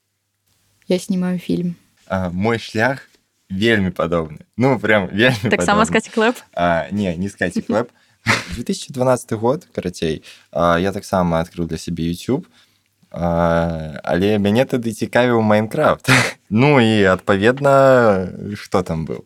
я 0.88 1.00
снимаю 1.00 1.40
фильм. 1.40 1.76
А, 2.08 2.30
мой 2.30 2.60
шлях 2.60 3.10
вельмі 3.50 3.92
падобны 3.92 4.46
ну 4.58 4.80
прям 4.80 5.08
вельмі 5.08 5.50
таксама 5.50 5.86
скаць 5.86 6.10
клэп? 6.10 6.36
А, 6.54 6.88
не 6.92 7.16
не 7.16 7.30
скаці 7.30 7.62
клэп. 7.62 7.92
2012 8.56 9.32
год 9.34 9.68
карацей 9.74 10.24
а, 10.52 10.78
я 10.80 10.92
таксама 10.92 11.40
адкрыў 11.40 11.68
для 11.68 11.78
сябе 11.78 12.12
youtube. 12.12 12.46
А, 13.12 14.00
але 14.04 14.38
мяне 14.40 14.66
тады 14.66 14.92
цікавіў 14.92 15.42
майнкрафт. 15.42 16.10
Ну 16.54 16.78
і 16.78 17.04
адпаведна 17.10 18.30
хто 18.62 18.84
там 18.84 19.08
быў 19.10 19.26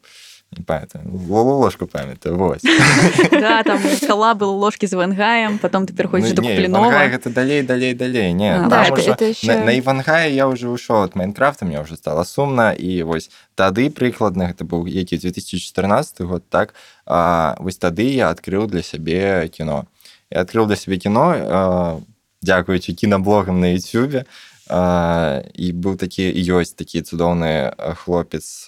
не 0.51 0.63
памятаю 0.63 1.03
ложку 1.29 1.87
памятаю 1.87 2.37
вось 2.37 2.61
да, 3.31 3.63
там 3.63 3.79
скала 4.01 4.33
был 4.33 4.55
ложки 4.57 4.87
з 4.87 4.93
вангаем 4.93 5.57
потом 5.59 5.85
ты 5.85 5.93
пераходзіш 5.93 6.33
Ну, 6.37 6.41
не, 6.43 6.55
куплінова 6.55 6.91
гэта 6.91 7.29
далей 7.29 7.63
далей 7.63 7.93
далей 7.93 8.33
не 8.33 8.51
А, 8.55 8.59
там 8.59 8.69
Да, 8.69 8.83
это, 8.85 8.93
ужо- 8.93 9.11
это 9.11 9.25
еще... 9.25 9.47
на, 9.47 9.65
на 9.65 9.79
ивангае 9.79 10.33
я 10.35 10.47
уже 10.47 10.69
ушоў 10.69 11.03
от 11.03 11.15
майнкрафта 11.15 11.65
мне 11.65 11.81
уже 11.81 11.95
стало 11.95 12.23
сумна 12.23 12.71
і 12.71 13.03
вось 13.03 13.29
тады 13.55 13.89
прыкладна 13.89 14.47
гэта 14.47 14.63
быў 14.63 14.87
які 14.87 15.17
2014 15.17 16.21
год 16.21 16.43
так 16.49 16.73
а, 17.05 17.55
вось 17.59 17.77
тады 17.77 18.07
я 18.13 18.29
адкрыў 18.29 18.67
для 18.67 18.83
сябе 18.83 19.47
кіно 19.49 19.85
я 20.31 20.41
адкрыў 20.41 20.65
для 20.67 20.75
сябе 20.75 20.97
кіно 20.97 21.35
а, 21.35 21.99
дзякуючы 22.41 22.93
кінаблогам 22.93 23.59
на 23.59 23.75
youtube 23.75 24.23
а, 24.69 25.43
і 25.53 25.71
быў 25.74 25.97
такі 25.97 26.29
ёсць 26.31 26.74
такі 26.75 27.01
цудоўны 27.01 27.74
хлопец 28.03 28.67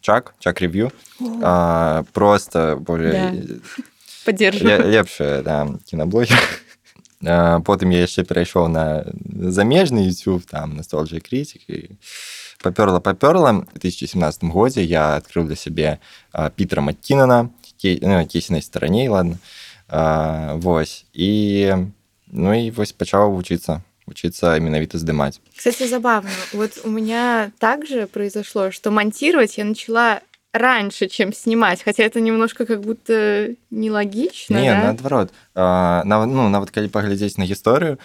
чак 0.00 0.34
чак 0.38 0.60
рев'ю 0.60 0.90
просто 2.12 2.78
более 2.80 3.58
поддержу 4.24 4.66
Ле- 4.66 4.78
лепшая 4.78 5.42
да, 5.42 5.68
кінаблогі 5.84 6.34
А, 7.24 7.60
потым 7.60 7.94
я 7.94 8.02
яшчэ 8.02 8.26
перайшоў 8.26 8.66
на 8.66 9.06
замежны 9.54 10.02
youtube 10.10 10.42
там 10.42 10.74
настолжа 10.74 11.20
критик 11.20 11.62
і 11.70 11.94
папёрла 12.62 12.98
папёрла. 12.98 13.62
В 13.74 13.78
2017 13.78 14.44
годзе 14.44 14.82
я 14.82 15.16
адкрыў 15.16 15.46
для 15.46 15.56
сябе 15.56 15.98
а, 16.32 16.50
пітера 16.50 16.82
маккінана 16.82 17.50
ну, 18.02 18.26
кейсінай 18.26 18.62
стараней 18.62 19.08
ладно 19.08 19.38
а, 19.88 20.54
вось. 20.54 21.04
І 21.14 21.74
ну 22.26 22.54
і 22.54 22.70
вось 22.70 22.92
пачаў 22.92 23.34
вучыцца 23.34 23.82
учиться 24.12 24.52
менавіта 24.60 24.98
здымаць 25.00 25.40
Кстати, 25.56 25.88
забавно. 25.88 26.30
Вот 26.52 26.80
у 26.84 26.90
меня 26.90 27.50
также 27.58 28.06
произошло, 28.06 28.70
что 28.70 28.90
монтировать 28.90 29.58
я 29.58 29.64
начала 29.64 30.20
раньше, 30.52 31.08
чем 31.08 31.32
снимать, 31.32 31.82
хотя 31.82 32.02
это 32.04 32.20
немножко 32.20 32.66
как 32.66 32.82
будто 32.82 33.48
нелогично, 33.70 34.60
не 34.60 34.68
да? 34.68 34.82
наадварот 34.92 35.32
а, 35.54 36.02
нав- 36.04 36.26
ну 36.28 36.48
нават 36.48 36.70
калі 36.70 36.88
паглядзець 36.92 37.38
на 37.40 37.44
гісторыю 37.48 37.96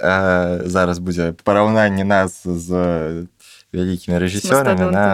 а, 0.00 0.62
зараз 0.64 0.98
будзе 1.02 1.34
параўнанне 1.42 2.04
нас 2.04 2.46
з 2.46 3.26
вялікімі 3.74 4.16
рэжысёрамі 4.22 4.86
на 4.94 5.04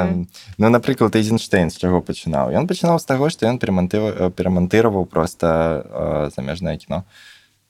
ну 0.58 0.68
напрыклад 0.68 1.16
эйзенштейн 1.16 1.70
з 1.72 1.80
чаго 1.80 2.04
пачынаў 2.04 2.52
ён 2.52 2.68
пачынаў 2.68 3.00
з 3.00 3.08
таго 3.08 3.30
што 3.32 3.48
ён 3.48 3.56
перамантыва- 3.56 4.28
перамантыраваў 4.30 5.08
проста 5.08 5.48
а, 5.48 6.30
замежнае 6.36 6.76
кіно 6.76 7.04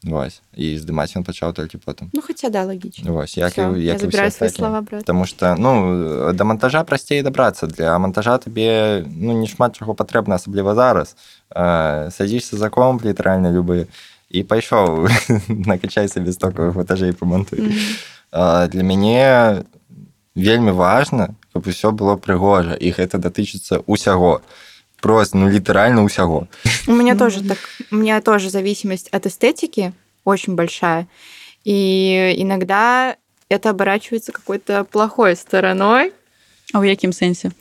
вось. 0.05 0.43
І 0.57 0.77
здымаць 0.79 1.15
ён 1.17 1.25
пачаў 1.25 1.53
толькі 1.55 1.79
потым 1.79 2.11
Ну, 2.13 2.21
хотя 2.23 2.49
да, 2.51 2.65
логично. 2.65 3.13
вось 3.13 3.37
як 3.37 3.53
Всё, 3.53 3.77
як 3.77 3.99
забираю 3.99 4.29
астатнія. 4.29 4.51
слова 4.57 4.79
обратно. 4.79 4.99
Потому 5.01 5.27
что 5.27 5.55
ну 5.59 6.33
да 6.33 6.45
монтажа 6.45 6.85
прасцей 6.85 7.23
дабрацца 7.23 7.67
для 7.67 7.99
монтажа 7.99 8.39
табе 8.39 9.05
ну 9.07 9.33
не 9.33 9.47
шмат 9.47 9.77
чаго 9.79 9.95
патрэбна 9.95 10.35
асабліва 10.35 10.75
зараз. 10.75 11.17
Э, 11.55 12.11
садзішся 12.11 12.57
за 12.57 12.69
комп 12.71 13.05
літаральна 13.05 13.53
любы 13.53 13.87
і 14.31 14.43
пайшоў 14.43 15.09
накачай 15.49 16.09
сабе 16.09 16.33
стокавых 16.33 16.75
ватажэй 16.75 17.13
памантуй 17.13 17.61
Мгм. 17.61 17.73
э, 18.33 18.69
для 18.69 18.83
мяне 18.83 19.63
вельмі 20.35 20.71
важна 20.73 21.35
каб 21.53 21.67
усё 21.69 21.93
было 21.93 22.17
прыгожа 22.17 22.73
і 22.75 22.91
гэта 22.97 23.19
датычыцца 23.21 23.85
ўсяго 23.87 24.41
просто 25.02 25.38
ну 25.38 25.50
літаральна 25.50 26.02
ўсяго 26.04 26.48
У 26.88 26.92
меня 26.94 27.14
Ну, 27.14 27.20
тоже 27.20 27.38
ладно. 27.40 27.56
так, 27.56 27.60
у 27.92 27.96
меня 27.96 28.22
тоже 28.22 28.50
зависимость 28.50 29.10
от 29.12 29.26
эстетики 29.26 29.94
очень 30.26 30.56
большая. 30.56 31.08
И 31.64 32.34
иногда 32.38 33.16
это 33.50 33.70
оборачивается 33.70 34.32
какой-то 34.32 34.84
плохой 34.84 35.36
стороной. 35.36 36.12
а 36.74 36.80
ў 36.84 36.92
якім 36.92 37.12
сэнсе 37.16 37.52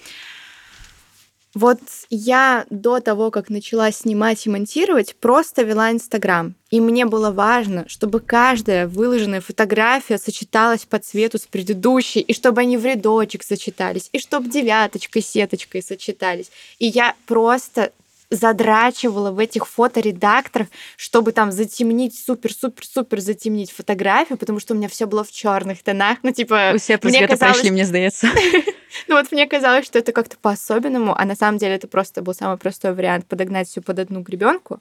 вот 1.54 1.80
я 2.10 2.66
до 2.70 3.02
того, 3.02 3.30
как 3.30 3.50
начала 3.50 3.92
снимать 3.92 4.46
и 4.46 4.50
монтировать, 4.50 5.16
просто 5.16 5.64
вела 5.64 5.92
Инстаграм. 5.92 6.56
И 6.70 6.80
мне 6.80 7.06
было 7.06 7.32
важно, 7.32 7.84
чтобы 7.90 8.22
каждая 8.22 8.88
выложенная 8.88 9.42
фотография 9.42 10.18
сочеталась 10.18 10.86
по 10.86 10.98
цвету 11.00 11.38
с 11.38 11.42
предыдущей, 11.42 12.22
и 12.22 12.34
чтобы 12.34 12.62
они 12.62 12.78
в 12.78 12.86
рядочек 12.86 13.44
сочетались, 13.44 14.10
и 14.14 14.20
чтобы 14.20 14.50
девяточкой, 14.50 15.22
сеточкой 15.22 15.84
сочетались. 15.84 16.52
И 16.80 16.88
я 16.88 17.16
просто 17.26 17.92
задрачивала 18.32 19.32
в 19.32 19.40
этих 19.40 19.68
фоторедакторах, 19.68 20.68
чтобы 20.96 21.34
там 21.34 21.52
затемнить, 21.52 22.18
супер-супер-супер 22.18 23.20
затемнить 23.20 23.72
фотографию, 23.72 24.38
потому 24.38 24.60
что 24.60 24.74
у 24.74 24.78
меня 24.78 24.88
все 24.88 25.06
было 25.06 25.24
в 25.24 25.32
черных 25.32 25.84
тонах. 25.84 26.18
Ну, 26.24 26.32
типа, 26.32 26.72
усе 26.76 26.98
праз 26.98 27.14
мне 27.14 27.28
казалось, 27.28 27.58
прайшлі 27.58 27.72
мне 27.72 27.86
здаецца 27.86 28.28
ну 29.08 29.16
вот 29.16 29.32
мне 29.32 29.48
казалось, 29.48 29.86
что 29.86 30.00
это 30.00 30.12
как-то 30.12 30.38
по-особенному, 30.42 31.14
а 31.18 31.26
на 31.26 31.36
самом 31.36 31.58
деле 31.58 31.76
это 31.76 31.88
просто 31.88 32.22
был 32.22 32.34
самый 32.34 32.58
простой 32.58 32.94
вариант 32.94 33.26
подогнать 33.26 33.68
все 33.68 33.82
под 33.82 34.00
одну 34.00 34.22
гребенку. 34.22 34.80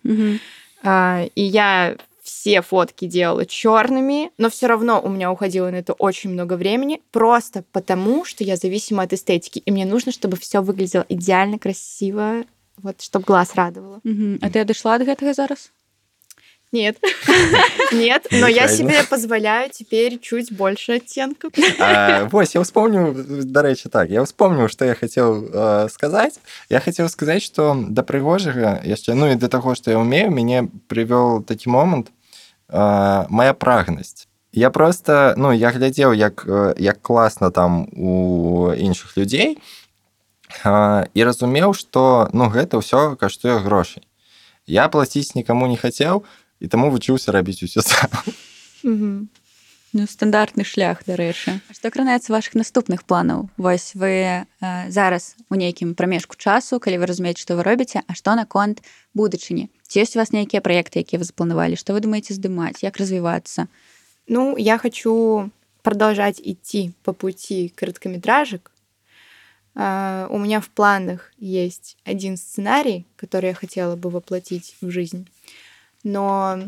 А, 0.83 1.27
И 1.35 1.43
я 1.43 1.97
все 2.23 2.63
фотки 2.63 3.07
делала 3.07 3.45
черными, 3.45 4.31
но 4.39 4.49
все 4.51 4.67
равно 4.67 5.01
у 5.03 5.09
меня 5.09 5.33
уходило 5.33 5.71
на 5.71 5.77
это 5.77 5.95
очень 5.95 6.31
много 6.31 6.55
времени, 6.55 7.01
просто 7.11 7.65
потому, 7.73 8.25
что 8.25 8.45
я 8.45 8.57
зависима 8.57 9.03
от 9.03 9.13
эстетики, 9.13 9.59
и 9.59 9.71
мне 9.71 9.85
нужно, 9.85 10.13
чтобы 10.13 10.37
все 10.37 10.61
выглядело 10.61 11.05
идеально 11.09 11.59
красиво, 11.59 12.45
вот, 12.83 13.01
чтобы 13.01 13.25
глаз 13.25 13.55
радовало. 13.55 14.01
Мгм. 14.05 14.39
а 14.43 14.51
ты 14.51 14.61
адышла 14.61 14.95
ад 14.95 15.05
гэтага 15.05 15.35
зараз 15.35 15.71
Нет. 16.73 16.99
Нет, 17.93 18.29
но 18.31 18.47
я 18.47 18.69
себе 18.69 19.03
позволяю 19.03 19.71
теперь 19.71 20.21
чуть 20.21 20.53
больше 20.53 20.93
оттенков. 20.93 21.53
А, 21.81 22.29
вось 22.31 22.55
я 22.55 22.63
ўспомніў 22.63 23.43
дарэчы 23.51 23.91
так 23.91 24.07
я 24.11 24.23
ўспомніў 24.23 24.71
што 24.71 24.87
я 24.87 24.95
хацеў 24.95 25.51
э, 25.51 25.89
сказаць 25.91 26.39
я 26.71 26.79
хацеў 26.79 27.11
сказаць 27.11 27.43
што 27.43 27.75
да 27.75 28.07
прыгожага 28.07 28.79
яшчэ 28.87 29.19
ну 29.19 29.27
і 29.27 29.35
да 29.35 29.51
таго 29.51 29.75
што 29.75 29.91
я 29.91 29.99
ўмею 29.99 30.31
мяне 30.31 30.71
прывёл 30.87 31.43
такі 31.43 31.75
момант 31.75 32.15
э, 32.71 33.27
моя 33.27 33.51
прагнасць 33.51 34.31
я 34.55 34.71
просто 34.71 35.35
ну 35.37 35.51
я 35.51 35.75
глядзеў 35.75 36.15
як 36.15 36.47
як 36.79 37.03
класна 37.03 37.51
там 37.51 37.91
у 37.99 38.71
іншых 38.79 39.19
людзей 39.19 39.59
э, 39.59 39.80
і 40.65 41.21
разумеў 41.25 41.75
што 41.75 42.31
ну 42.33 42.51
гэта 42.51 42.81
ўсё 42.81 43.17
каштуе 43.17 43.59
грошай. 43.65 44.05
Я 44.67 44.89
плаціць 44.89 45.35
нікому 45.35 45.67
не 45.67 45.77
хацеў 45.77 46.25
і 46.61 46.67
таму 46.69 46.91
вучыўся 46.91 47.33
рабіць 47.33 47.63
усё 47.65 47.83
сам. 47.83 48.11
Ну, 49.93 50.07
стандартны 50.07 50.63
шлях 50.63 51.03
дарэчы. 51.03 51.59
Што 51.75 51.91
кранаецца 51.91 52.31
ваших 52.31 52.55
наступных 52.55 53.03
планаў? 53.03 53.51
Вось 53.59 53.99
вы 53.99 54.47
э, 54.47 54.47
зараз 54.87 55.35
у 55.51 55.59
нейкім 55.59 55.99
прамежку 55.99 56.39
часу 56.39 56.79
калі 56.79 57.03
вы 57.03 57.11
разумееце 57.11 57.43
што 57.43 57.59
вы 57.59 57.67
робіце 57.67 58.07
а 58.07 58.15
што 58.15 58.39
наконт 58.39 58.87
будучыні? 59.19 59.67
Ці 59.91 60.07
ёсць 60.07 60.15
у 60.15 60.23
вас 60.23 60.31
нейкія 60.31 60.63
праекты 60.63 61.03
якія 61.03 61.19
вы 61.19 61.27
запланавалі? 61.27 61.75
Што 61.75 61.99
вы 61.99 62.07
думаеце 62.07 62.39
здымаць? 62.39 62.87
Як 62.87 63.03
развівацца? 63.03 63.67
Ну 64.31 64.55
я 64.55 64.79
хочу 64.79 65.51
продолжать 65.83 66.39
идти 66.39 66.95
по 67.03 67.13
пути 67.13 67.75
короткометражек 67.75 68.70
Uh, 69.77 70.27
у 70.31 70.39
меня 70.39 70.61
в 70.61 70.69
планах 70.69 71.33
есть 71.39 71.97
один 72.05 72.37
сценарий, 72.37 73.07
который 73.17 73.51
я 73.51 73.55
хотела 73.55 73.95
бы 73.95 74.11
воплотить 74.11 74.75
в 74.81 74.91
жизнь, 74.91 75.29
но 76.03 76.59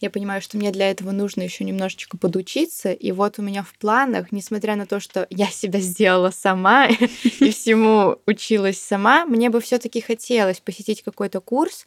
я 0.00 0.10
понимаю, 0.10 0.40
что 0.40 0.56
мне 0.56 0.70
для 0.70 0.90
этого 0.90 1.10
нужно 1.10 1.42
еще 1.42 1.64
немножечко 1.64 2.16
подучиться. 2.16 2.92
И 2.92 3.10
вот 3.10 3.38
у 3.38 3.42
меня 3.42 3.62
в 3.62 3.74
планах, 3.74 4.30
несмотря 4.30 4.76
на 4.76 4.86
то, 4.86 5.00
что 5.00 5.26
я 5.30 5.48
себя 5.48 5.80
сделала 5.80 6.30
сама 6.30 6.86
и 7.40 7.50
всему 7.50 8.18
училась 8.26 8.80
сама, 8.80 9.24
мне 9.24 9.50
бы 9.50 9.60
все-таки 9.60 10.00
хотелось 10.00 10.60
посетить 10.60 11.02
какой-то 11.02 11.40
курс. 11.40 11.84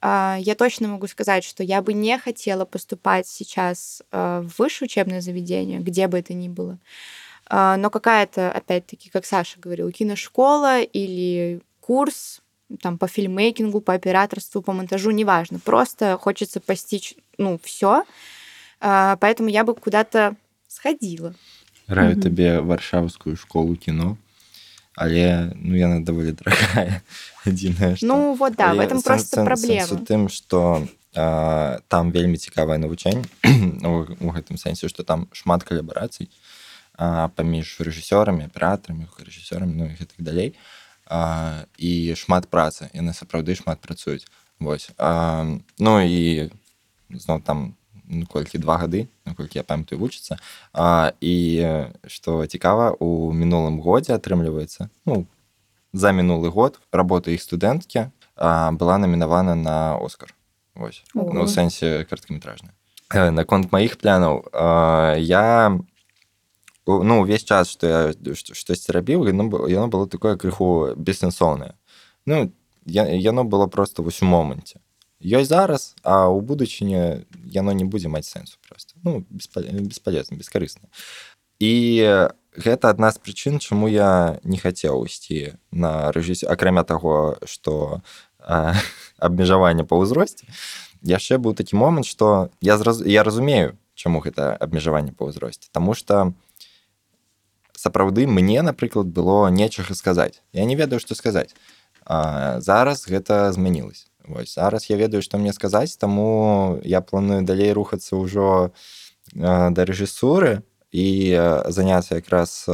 А, 0.00 0.36
я 0.40 0.54
точно 0.54 0.88
могу 0.88 1.08
сказать, 1.08 1.42
что 1.42 1.64
я 1.64 1.82
бы 1.82 1.92
не 1.92 2.16
хотела 2.18 2.64
поступать 2.64 3.26
сейчас 3.26 4.02
а, 4.12 4.42
в 4.42 4.58
высшее 4.58 4.86
учебное 4.86 5.20
заведение, 5.20 5.80
где 5.80 6.06
бы 6.06 6.18
это 6.18 6.34
ни 6.34 6.48
было. 6.48 6.78
А, 7.47 7.77
но 7.77 7.89
какая-то, 7.89 8.51
опять-таки, 8.51 9.09
как 9.09 9.25
Саша 9.25 9.59
говорил, 9.59 9.91
киношкола 9.91 10.81
или 10.81 11.61
курс 11.81 12.41
там 12.81 12.97
по 12.97 13.07
фильммейкингу, 13.07 13.81
по 13.81 13.93
операторству, 13.93 14.61
по 14.61 14.73
монтажу, 14.73 15.11
неважно. 15.11 15.59
Просто 15.59 16.17
хочется 16.17 16.59
постичь, 16.59 17.15
ну, 17.37 17.59
все. 17.63 18.03
Поэтому 18.79 19.49
я 19.49 19.63
бы 19.63 19.75
куда-то 19.75 20.35
сходила. 20.67 21.35
Раю 21.87 22.15
mm-hmm. 22.15 22.21
табе 22.21 22.61
варшаўскую 22.61 23.35
школу 23.35 23.75
кіно 23.75 24.17
але 24.95 25.51
ну 25.55 25.75
яна 25.75 25.99
даволі 25.99 26.31
дорогая 26.31 27.01
адзіная 27.45 27.97
ну 28.01 28.33
вот 28.33 28.55
да 28.55 28.73
в 28.73 28.79
этом 28.79 29.01
просто 29.01 29.43
праблема 29.43 30.05
тым 30.05 30.29
что 30.29 30.87
там 31.13 32.11
вельмі 32.11 32.37
цікавае 32.37 32.77
навучанне 32.77 33.25
у 34.21 34.29
гэтым 34.31 34.57
сэнсе 34.57 34.87
что 34.87 35.03
там 35.03 35.27
шмат 35.31 35.63
калябарацый 35.63 36.29
Паміж 36.98 37.78
рэжысёрамі 37.78 38.50
аператарамі 38.50 39.06
рэжысёрам 39.22 39.70
ну 39.70 39.86
і 39.86 39.96
гэтак 39.96 40.18
далей 40.18 40.52
а 40.52 40.78
а, 41.08 41.64
і 41.78 42.14
шмат 42.14 42.48
працы 42.48 42.92
яны 42.92 43.16
сапраўды 43.16 43.56
шмат 43.56 43.80
працуюць 43.80 44.28
вось 44.60 44.92
а, 44.98 45.44
ну 45.78 45.92
і 46.04 46.52
зноў 47.08 47.40
там 47.40 47.74
ну, 48.04 48.26
колькі 48.26 48.60
два 48.60 48.76
гады 48.76 49.08
наколькі 49.24 49.58
я 49.58 49.64
памятаю 49.64 49.98
вучыцца 49.98 50.36
а, 50.72 51.12
і 51.20 51.88
што 52.06 52.44
цікава 52.46 52.92
у 53.00 53.32
мінулым 53.32 53.80
годзе 53.80 54.14
атрымліваецца 54.14 54.92
ну 55.08 55.24
за 55.92 56.12
мінулы 56.12 56.52
год 56.52 56.78
работа 56.92 57.32
іх 57.32 57.40
студэнткі 57.42 58.12
была 58.36 59.00
намінавана 59.00 59.56
на 59.56 59.96
оскар 59.96 60.34
вось 60.74 61.02
ну, 61.14 61.48
сэнсе 61.48 62.04
карткаметражная 62.04 62.76
наконт 63.32 63.72
маіх 63.72 63.96
плянаў 63.96 64.44
я 65.16 65.72
ну 66.88 67.20
увесь 67.20 67.44
час 67.44 67.70
что 67.70 67.86
я 67.86 68.34
штосьці 68.34 68.92
рабіў 68.92 69.28
яно 69.28 69.68
яно 69.68 69.88
было 69.88 70.08
такое 70.08 70.36
крыху 70.36 70.94
бессэнсоўнае 70.96 71.74
ну 72.26 72.52
яно 72.86 73.44
было 73.44 73.66
просто 73.66 74.02
вось 74.02 74.22
у 74.22 74.26
моманце 74.26 74.80
ёсць 75.20 75.48
зараз 75.48 75.94
а 76.02 76.28
у 76.28 76.40
будучыні 76.40 77.26
яно 77.52 77.72
не 77.72 77.84
будзе 77.84 78.08
маць 78.08 78.30
сэнсу 78.30 78.56
просто. 78.68 78.94
Ну 79.02 79.26
бесполезна 79.30 80.36
бескарысна 80.36 80.88
і 81.58 81.72
гэта 82.54 82.90
адна 82.90 83.10
з 83.10 83.18
прычын 83.18 83.58
чаму 83.58 83.88
я 83.90 84.38
не 84.44 84.56
хацеў 84.56 85.04
ісці 85.06 85.58
на 85.70 86.12
рэжысе 86.12 86.46
акрамя 86.46 86.84
таго 86.84 87.36
что 87.44 88.02
абмежаванне 89.18 89.84
па 89.90 89.98
ўзросце 89.98 90.46
яшчэ 91.02 91.38
быў 91.38 91.54
такі 91.54 91.76
момант 91.76 92.06
что 92.06 92.50
я 92.60 92.78
зраз... 92.78 93.02
я 93.04 93.22
разумею 93.22 93.76
чаму 93.94 94.22
гэта 94.22 94.54
абмежаванне 94.54 95.12
па 95.12 95.26
ўзросце 95.26 95.68
Таму 95.72 95.94
что 95.94 96.32
сапраўды 97.78 98.26
мне 98.26 98.62
напрыклад 98.62 99.06
было 99.06 99.48
нечага 99.48 99.94
сказаць. 99.94 100.42
Я 100.52 100.64
не 100.66 100.74
ведаю 100.74 100.98
што 100.98 101.14
сказаць. 101.14 101.54
А, 102.04 102.58
зараз 102.60 103.06
гэта 103.06 103.52
змянілась 103.52 104.08
Вось 104.26 104.54
зараз 104.54 104.90
я 104.90 104.96
ведаю 104.96 105.22
што 105.22 105.38
мне 105.38 105.52
сказаць 105.52 105.96
таму 105.96 106.80
я 106.84 107.00
планую 107.00 107.42
далей 107.42 107.72
рухацца 107.72 108.16
ўжо 108.16 108.72
а, 109.36 109.70
да 109.70 109.84
рэжысуры 109.84 110.64
і 110.90 111.06
заняцца 111.68 112.16
якраз 112.16 112.64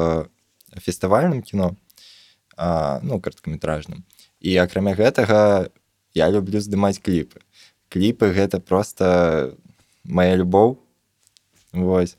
фестывальным 0.78 1.42
кіно 1.42 1.74
а, 2.56 3.00
ну 3.02 3.20
карткаметражным 3.20 4.06
і 4.38 4.56
акрамя 4.62 4.94
гэтага 4.94 5.72
я 6.14 6.30
люблю 6.30 6.60
здымаць 6.62 7.02
кліпы. 7.02 7.42
Кліпы 7.90 8.30
гэта 8.30 8.60
просто 8.60 9.56
моя 10.04 10.36
любоў. 10.36 10.78
Вось 11.72 12.16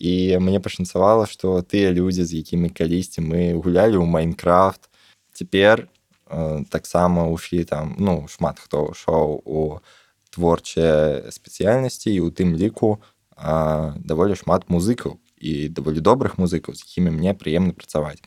і 0.00 0.40
мне 0.40 0.58
пашанцавала 0.64 1.28
што 1.28 1.60
тыя 1.60 1.92
людзі 1.92 2.24
з 2.24 2.40
якімі 2.40 2.72
калісьці 2.72 3.20
мы 3.20 3.52
гулялі 3.52 4.00
ў 4.00 4.06
майнкрафт. 4.08 4.88
Цяпер 5.36 5.86
э, 6.26 6.64
таксама 6.72 7.28
ушли 7.28 7.68
там 7.68 7.94
ну 8.00 8.24
шмат 8.32 8.58
хто 8.58 8.96
ўшоў 8.96 9.44
у 9.44 9.84
творчыя 10.32 11.28
спецыяльнасці 11.28 12.08
і 12.16 12.24
у 12.24 12.32
тым 12.32 12.56
ліку 12.56 12.96
э, 13.36 13.92
даволі 14.00 14.40
шмат 14.40 14.72
музыкаў 14.72 15.20
і 15.36 15.68
даволі 15.68 16.00
добрых 16.00 16.40
музыкаў 16.40 16.72
з 16.72 16.88
якімі 16.88 17.12
мне 17.12 17.36
прыемна 17.36 17.76
працаваць 17.76 18.24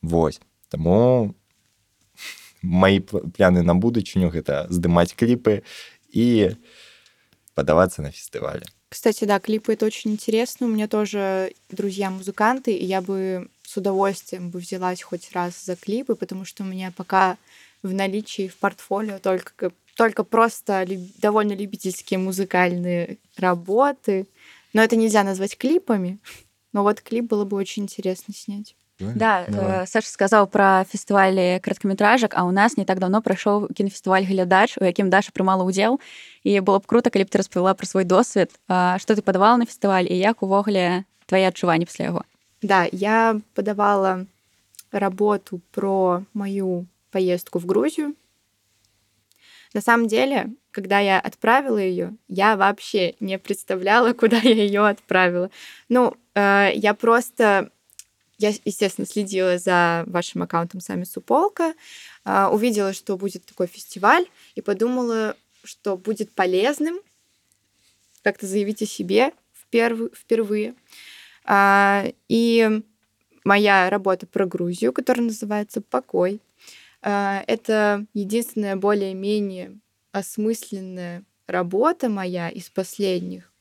Вось 0.00 0.38
таму 0.70 1.34
мои 2.62 3.02
пляны 3.02 3.66
на 3.66 3.74
будучыню 3.74 4.30
гэта 4.30 4.70
здымаць 4.70 5.18
кліпы 5.18 5.66
і 6.14 6.54
падавацца 7.58 7.98
на 8.06 8.14
фестывале 8.14 8.70
Кстати, 8.90 9.24
да, 9.24 9.38
клипы 9.38 9.72
это 9.74 9.86
очень 9.86 10.10
интересно. 10.10 10.66
У 10.66 10.70
меня 10.70 10.88
тоже 10.88 11.52
друзья 11.70 12.10
музыканты, 12.10 12.72
и 12.72 12.84
я 12.84 13.00
бы 13.00 13.48
с 13.62 13.76
удовольствием 13.76 14.50
бы 14.50 14.58
взялась 14.58 15.00
хоть 15.00 15.30
раз 15.32 15.64
за 15.64 15.76
клипы, 15.76 16.16
потому 16.16 16.44
что 16.44 16.64
у 16.64 16.66
меня 16.66 16.92
пока 16.94 17.38
в 17.84 17.94
наличии 17.94 18.48
в 18.48 18.56
портфолио 18.56 19.20
только, 19.20 19.70
только 19.94 20.24
просто 20.24 20.84
довольно 21.18 21.52
любительские 21.52 22.18
музыкальные 22.18 23.18
работы. 23.36 24.26
Но 24.72 24.82
это 24.82 24.96
нельзя 24.96 25.22
назвать 25.22 25.56
клипами. 25.56 26.18
Но 26.72 26.82
вот 26.82 27.00
клип 27.00 27.26
было 27.26 27.44
бы 27.44 27.56
очень 27.56 27.84
интересно 27.84 28.34
снять. 28.34 28.74
Да, 28.99 29.45
Давай. 29.49 29.83
Э, 29.83 29.87
Саша 29.87 30.07
сказаў 30.07 30.47
пра 30.47 30.87
фестывалі 30.87 31.59
карткаметражак, 31.59 32.31
а 32.31 32.47
ў 32.47 32.55
нас 32.55 32.79
не 32.79 32.87
так 32.87 33.03
давно 33.03 33.19
прайшоў 33.19 33.67
кінафестываль 33.75 34.23
глядач, 34.23 34.79
у 34.79 34.87
якім 34.87 35.11
Даша 35.11 35.35
прымала 35.35 35.67
ўдзел 35.67 35.99
і 36.47 36.51
было 36.63 36.79
б 36.79 36.87
круто, 36.87 37.11
калі 37.11 37.27
б 37.27 37.29
ты 37.29 37.43
распавяла 37.43 37.75
пра 37.75 37.83
свой 37.83 38.07
досвед, 38.07 38.55
што 38.71 39.09
ты 39.11 39.19
падавала 39.19 39.59
на 39.59 39.67
фестываль 39.67 40.07
і 40.07 40.15
як 40.15 40.47
увогуле 40.47 41.03
твае 41.27 41.51
адчуванні 41.51 41.91
пасля 41.91 42.15
яго. 42.15 42.21
Да, 42.63 42.87
я 42.91 43.35
подавала 43.53 44.25
работу 44.95 45.59
про 45.75 46.23
мою 46.33 46.87
поездку 47.11 47.59
в 47.59 47.65
Грузию. 47.65 48.15
На 49.73 49.81
самом 49.81 50.07
деле, 50.07 50.55
когда 50.71 50.99
я 50.99 51.19
отправила 51.19 51.77
ее, 51.77 52.15
я 52.29 52.55
вообще 52.55 53.15
не 53.19 53.37
представляла, 53.37 54.13
куда 54.13 54.37
я 54.37 54.55
ее 54.55 54.87
отправила. 54.87 55.49
Ну, 55.89 56.15
э, 56.33 56.71
я 56.75 56.93
просто 56.93 57.71
я, 58.40 58.52
естественно, 58.64 59.06
следила 59.06 59.58
за 59.58 60.04
вашим 60.06 60.42
аккаунтом 60.42 60.80
сами 60.80 61.04
Суполка, 61.04 61.74
а, 62.24 62.50
увидела, 62.50 62.94
что 62.94 63.18
будет 63.18 63.44
такой 63.44 63.66
фестиваль, 63.66 64.26
и 64.54 64.62
подумала, 64.62 65.36
что 65.62 65.98
будет 65.98 66.32
полезным 66.32 67.00
как-то 68.22 68.46
заявить 68.46 68.80
о 68.82 68.86
себе 68.86 69.32
вперв 69.54 70.10
впервые. 70.16 70.74
А, 71.44 72.06
и 72.28 72.82
моя 73.44 73.90
работа 73.90 74.26
про 74.26 74.46
Грузию, 74.46 74.94
которая 74.94 75.26
называется 75.26 75.82
«Покой», 75.82 76.40
а, 77.02 77.44
это 77.46 78.06
единственная 78.14 78.76
более-менее 78.76 79.78
осмысленная 80.12 81.24
работа 81.46 82.08
моя 82.08 82.48
из 82.48 82.70
последних, 82.70 83.52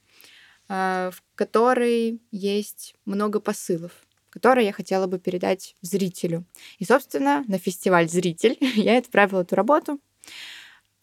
в 0.68 1.16
которой 1.36 2.22
есть 2.32 2.96
много 3.06 3.40
посылов, 3.40 3.92
которые 4.30 4.68
я 4.68 4.74
хотела 4.74 5.08
бы 5.08 5.20
передать 5.20 5.76
зрителю. 5.82 6.46
И, 6.78 6.86
собственно, 6.86 7.44
на 7.48 7.58
фестиваль 7.58 8.08
«Зритель» 8.08 8.58
я 8.76 8.98
отправила 8.98 9.42
эту 9.42 9.56
работу. 9.56 10.00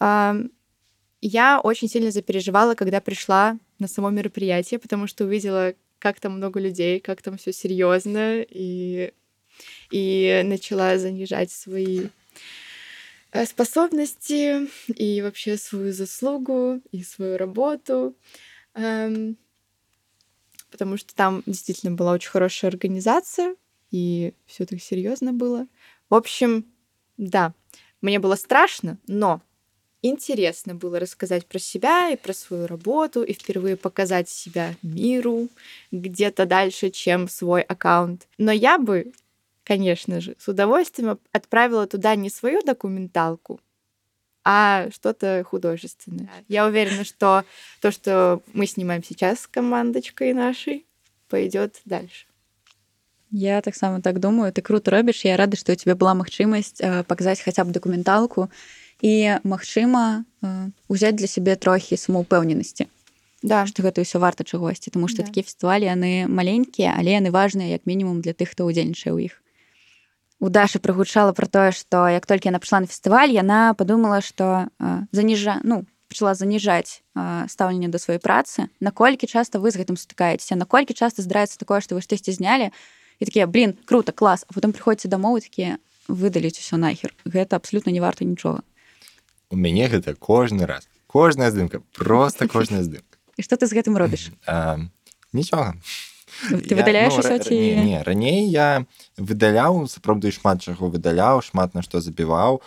Я 0.01 1.61
очень 1.61 1.89
сильно 1.89 2.11
запереживала, 2.11 2.75
когда 2.75 3.01
пришла 3.01 3.59
на 3.79 3.89
само 3.89 4.11
мероприятие, 4.11 4.79
потому 4.79 5.07
что 5.07 5.25
увидела, 5.25 5.75
как 5.99 6.21
там 6.21 6.33
много 6.37 6.61
людей, 6.61 7.01
как 7.01 7.23
там 7.23 7.37
все 7.39 7.53
серьезно, 7.53 8.43
и, 8.43 9.13
и 9.91 10.43
начала 10.45 10.99
занижать 10.99 11.51
свои 11.51 12.09
э, 13.33 13.47
способности 13.47 14.69
и 14.93 15.23
вообще 15.23 15.57
свою 15.57 15.93
заслугу 15.93 16.83
и 16.93 17.03
свою 17.03 17.39
работу, 17.39 18.15
потому 20.77 20.99
что 20.99 21.15
там 21.15 21.43
действительно 21.47 21.97
была 21.97 22.13
очень 22.13 22.29
хорошая 22.29 22.71
организация, 22.71 23.57
и 23.91 24.35
все 24.45 24.67
так 24.67 24.79
серьезно 24.83 25.33
было. 25.33 25.67
В 26.11 26.15
общем, 26.15 26.67
да, 27.17 27.55
мне 28.03 28.19
было 28.19 28.35
страшно, 28.35 28.99
но 29.07 29.41
интересно 30.03 30.75
было 30.75 31.01
рассказать 31.01 31.47
про 31.47 31.59
себя 31.59 32.11
и 32.11 32.17
про 32.17 32.35
свою 32.35 32.67
работу, 32.67 33.23
и 33.23 33.33
впервые 33.33 33.77
показать 33.79 34.29
себя 34.29 34.75
миру 34.83 35.49
где-то 35.93 36.45
дальше, 36.45 36.91
чем 36.91 37.27
свой 37.27 37.63
аккаунт. 37.63 38.29
Но 38.37 38.53
я 38.53 38.77
бы, 38.77 39.13
конечно 39.65 40.21
же, 40.21 40.37
с 40.39 40.47
удовольствием 40.47 41.19
отправила 41.33 41.87
туда 41.87 42.15
не 42.17 42.29
свою 42.29 42.61
документалку, 42.61 43.61
а 44.46 44.90
что-то 44.92 45.44
художественное. 45.48 46.30
Я 46.48 46.66
уверена, 46.66 47.04
что 47.04 47.44
то, 47.80 47.92
что 47.92 48.42
мы 48.54 48.66
снимаем 48.66 49.04
сейчас 49.04 49.42
с 49.42 49.48
командочкой 49.48 50.34
нашей, 50.34 50.86
пойдет 51.30 51.82
дальше. 51.86 52.26
Я 53.32 53.62
так 53.62 53.76
само 53.76 54.02
так 54.02 54.20
думаю 54.20 54.52
ты 54.52 54.62
круто 54.62 54.92
робіш 54.92 55.24
я 55.24 55.38
рада 55.38 55.56
што 55.56 55.72
у 55.72 55.76
тебе 55.76 55.96
была 55.96 56.14
магчымасць 56.14 56.84
э, 56.84 57.04
паказаць 57.08 57.40
хаця 57.40 57.64
б 57.64 57.72
дакументалку 57.72 58.52
і 59.00 59.40
магчыма 59.48 60.26
узяць 60.92 61.16
для 61.16 61.32
сябе 61.32 61.56
трохі 61.56 61.96
самаўпэўненасці 61.96 62.92
да 63.42 63.64
што 63.66 63.88
гэта 63.88 64.04
ўсё 64.04 64.20
варта 64.20 64.44
чагосьці 64.44 64.92
тому 64.92 65.08
што 65.08 65.24
да. 65.24 65.32
такія 65.32 65.48
фестывалі 65.48 65.88
яны 65.88 66.28
маленькія 66.28 66.92
але 67.00 67.16
яны 67.16 67.32
важныя 67.32 67.72
як 67.72 67.88
мінімум 67.88 68.20
для 68.20 68.36
тых 68.36 68.52
хто 68.52 68.68
ўдзельнічае 68.68 69.16
ў 69.16 69.32
іх 69.32 69.40
У 70.41 70.49
дашы 70.49 70.79
прагучала 70.79 71.33
про 71.33 71.47
тое 71.47 71.73
што 71.73 72.09
як 72.09 72.27
толькі 72.27 72.53
яна 72.53 72.61
прыйшла 72.61 72.81
на 72.85 72.91
фестываль 72.91 73.33
яна 73.33 73.75
подумала 73.75 74.21
што 74.21 74.69
заніжа 75.13 75.61
ну 75.65 75.85
пачала 76.09 76.35
заніжаць 76.35 77.03
стаўленне 77.51 77.89
да 77.89 77.99
сваёй 77.99 78.23
працы. 78.23 78.71
Наколькі 78.81 79.27
часта 79.27 79.59
вы 79.59 79.75
з 79.75 79.83
гэтым 79.83 79.99
сутыкаецеся 79.99 80.55
наколькі 80.55 80.95
часта 80.95 81.23
здараецца 81.23 81.59
такое 81.59 81.81
што 81.81 81.99
вы 81.99 82.03
штосьці 82.03 82.33
знялі 82.33 82.71
і 83.19 83.25
такія 83.25 83.47
блин 83.47 83.75
круто 83.87 84.13
клас 84.13 84.45
а 84.49 84.55
потом 84.55 84.73
прыходзіце 84.73 85.09
дамоў 85.09 85.41
такія 85.41 85.79
выдаліць 86.07 86.61
усё 86.63 86.79
нахер! 86.79 87.11
Гэта 87.27 87.57
абсолютно 87.57 87.91
не 87.91 88.01
варта 88.01 88.25
нічога 88.25 88.63
у 89.51 89.57
мяне 89.57 89.89
гэта 89.89 90.15
кожны 90.15 90.67
раз. 90.67 90.89
Кожная 91.07 91.51
здымка 91.51 91.81
просто 91.95 92.49
кожная 92.49 92.83
здымка 92.83 93.17
і 93.37 93.43
что 93.43 93.57
ты 93.57 93.67
з 93.67 93.75
гэтым 93.77 93.97
робіш 93.97 94.31
нічога 95.33 95.75
ты 96.51 96.75
выдаляеш 96.75 97.15
ну, 97.17 97.39
ці... 97.39 97.55
не, 97.55 97.85
не 97.85 98.03
раней 98.03 98.49
я 98.49 98.87
выдаляў 99.17 99.87
сапраўды 99.89 100.33
шмат 100.33 100.63
чаго 100.63 100.89
выдаляў 100.89 101.43
шмат 101.43 101.75
на 101.75 101.83
што 101.83 102.01
забіваў 102.01 102.63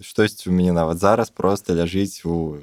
штосьці 0.00 0.50
у 0.50 0.52
мяне 0.52 0.72
нават 0.72 0.98
зараз 0.98 1.30
просто 1.30 1.74
ляжыць 1.74 2.24
у 2.24 2.58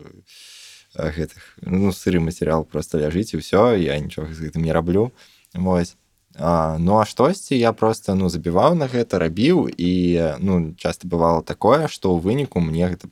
гэтых 0.95 1.58
ну 1.62 1.91
сыры 1.91 2.19
матэрыял 2.19 2.65
просто 2.65 2.99
ляжыць 2.99 3.34
і 3.34 3.41
ўсё 3.41 3.78
я 3.78 3.97
нічога 3.99 4.34
з 4.34 4.49
гэтым 4.49 4.65
не 4.65 4.73
раблю 4.73 5.12
вось 5.54 5.95
А, 6.41 6.78
ну 6.80 6.99
а 6.99 7.06
штосьці 7.06 7.58
я 7.58 7.73
просто 7.73 8.15
ну 8.15 8.30
забіваў 8.30 8.75
на 8.75 8.88
гэта 8.88 9.19
рабіў 9.19 9.67
і 9.67 9.91
ну 10.39 10.73
часто 10.78 11.08
бывало 11.08 11.41
такое 11.43 11.88
что 11.88 12.15
ў 12.15 12.21
выніку 12.21 12.62
мне 12.62 12.88
гэта 12.88 13.10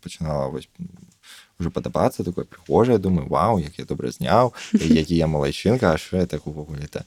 пачынала 0.00 0.48
вось 0.48 0.70
уже 1.60 1.70
падабацца 1.70 2.24
такое 2.24 2.44
прыхожае 2.44 2.98
думаю 2.98 3.28
Вау 3.28 3.58
як 3.58 3.78
я 3.78 3.84
добра 3.84 4.10
зняў 4.10 4.54
які 4.72 5.16
я 5.16 5.26
малайчынка 5.26 5.92
аж 5.94 6.08
я 6.12 6.26
так 6.26 6.46
увогуле 6.46 6.88
это 6.88 7.04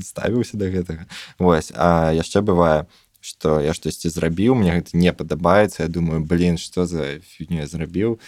ставіўся 0.00 0.56
до 0.56 0.72
гэтага 0.72 1.06
Вось 1.38 1.72
а 1.76 2.10
яшчэ 2.22 2.40
бывае 2.40 2.86
что 3.20 3.60
я 3.60 3.74
штосьці 3.76 4.08
зрабіў 4.08 4.56
мне 4.56 4.80
гэта 4.80 4.96
не 4.96 5.12
падабаецца 5.12 5.84
я 5.84 5.88
думаю 5.88 6.24
блин 6.24 6.56
что 6.56 6.86
за 6.86 7.20
фігню 7.20 7.60
я 7.60 7.66
зрабіў 7.68 8.18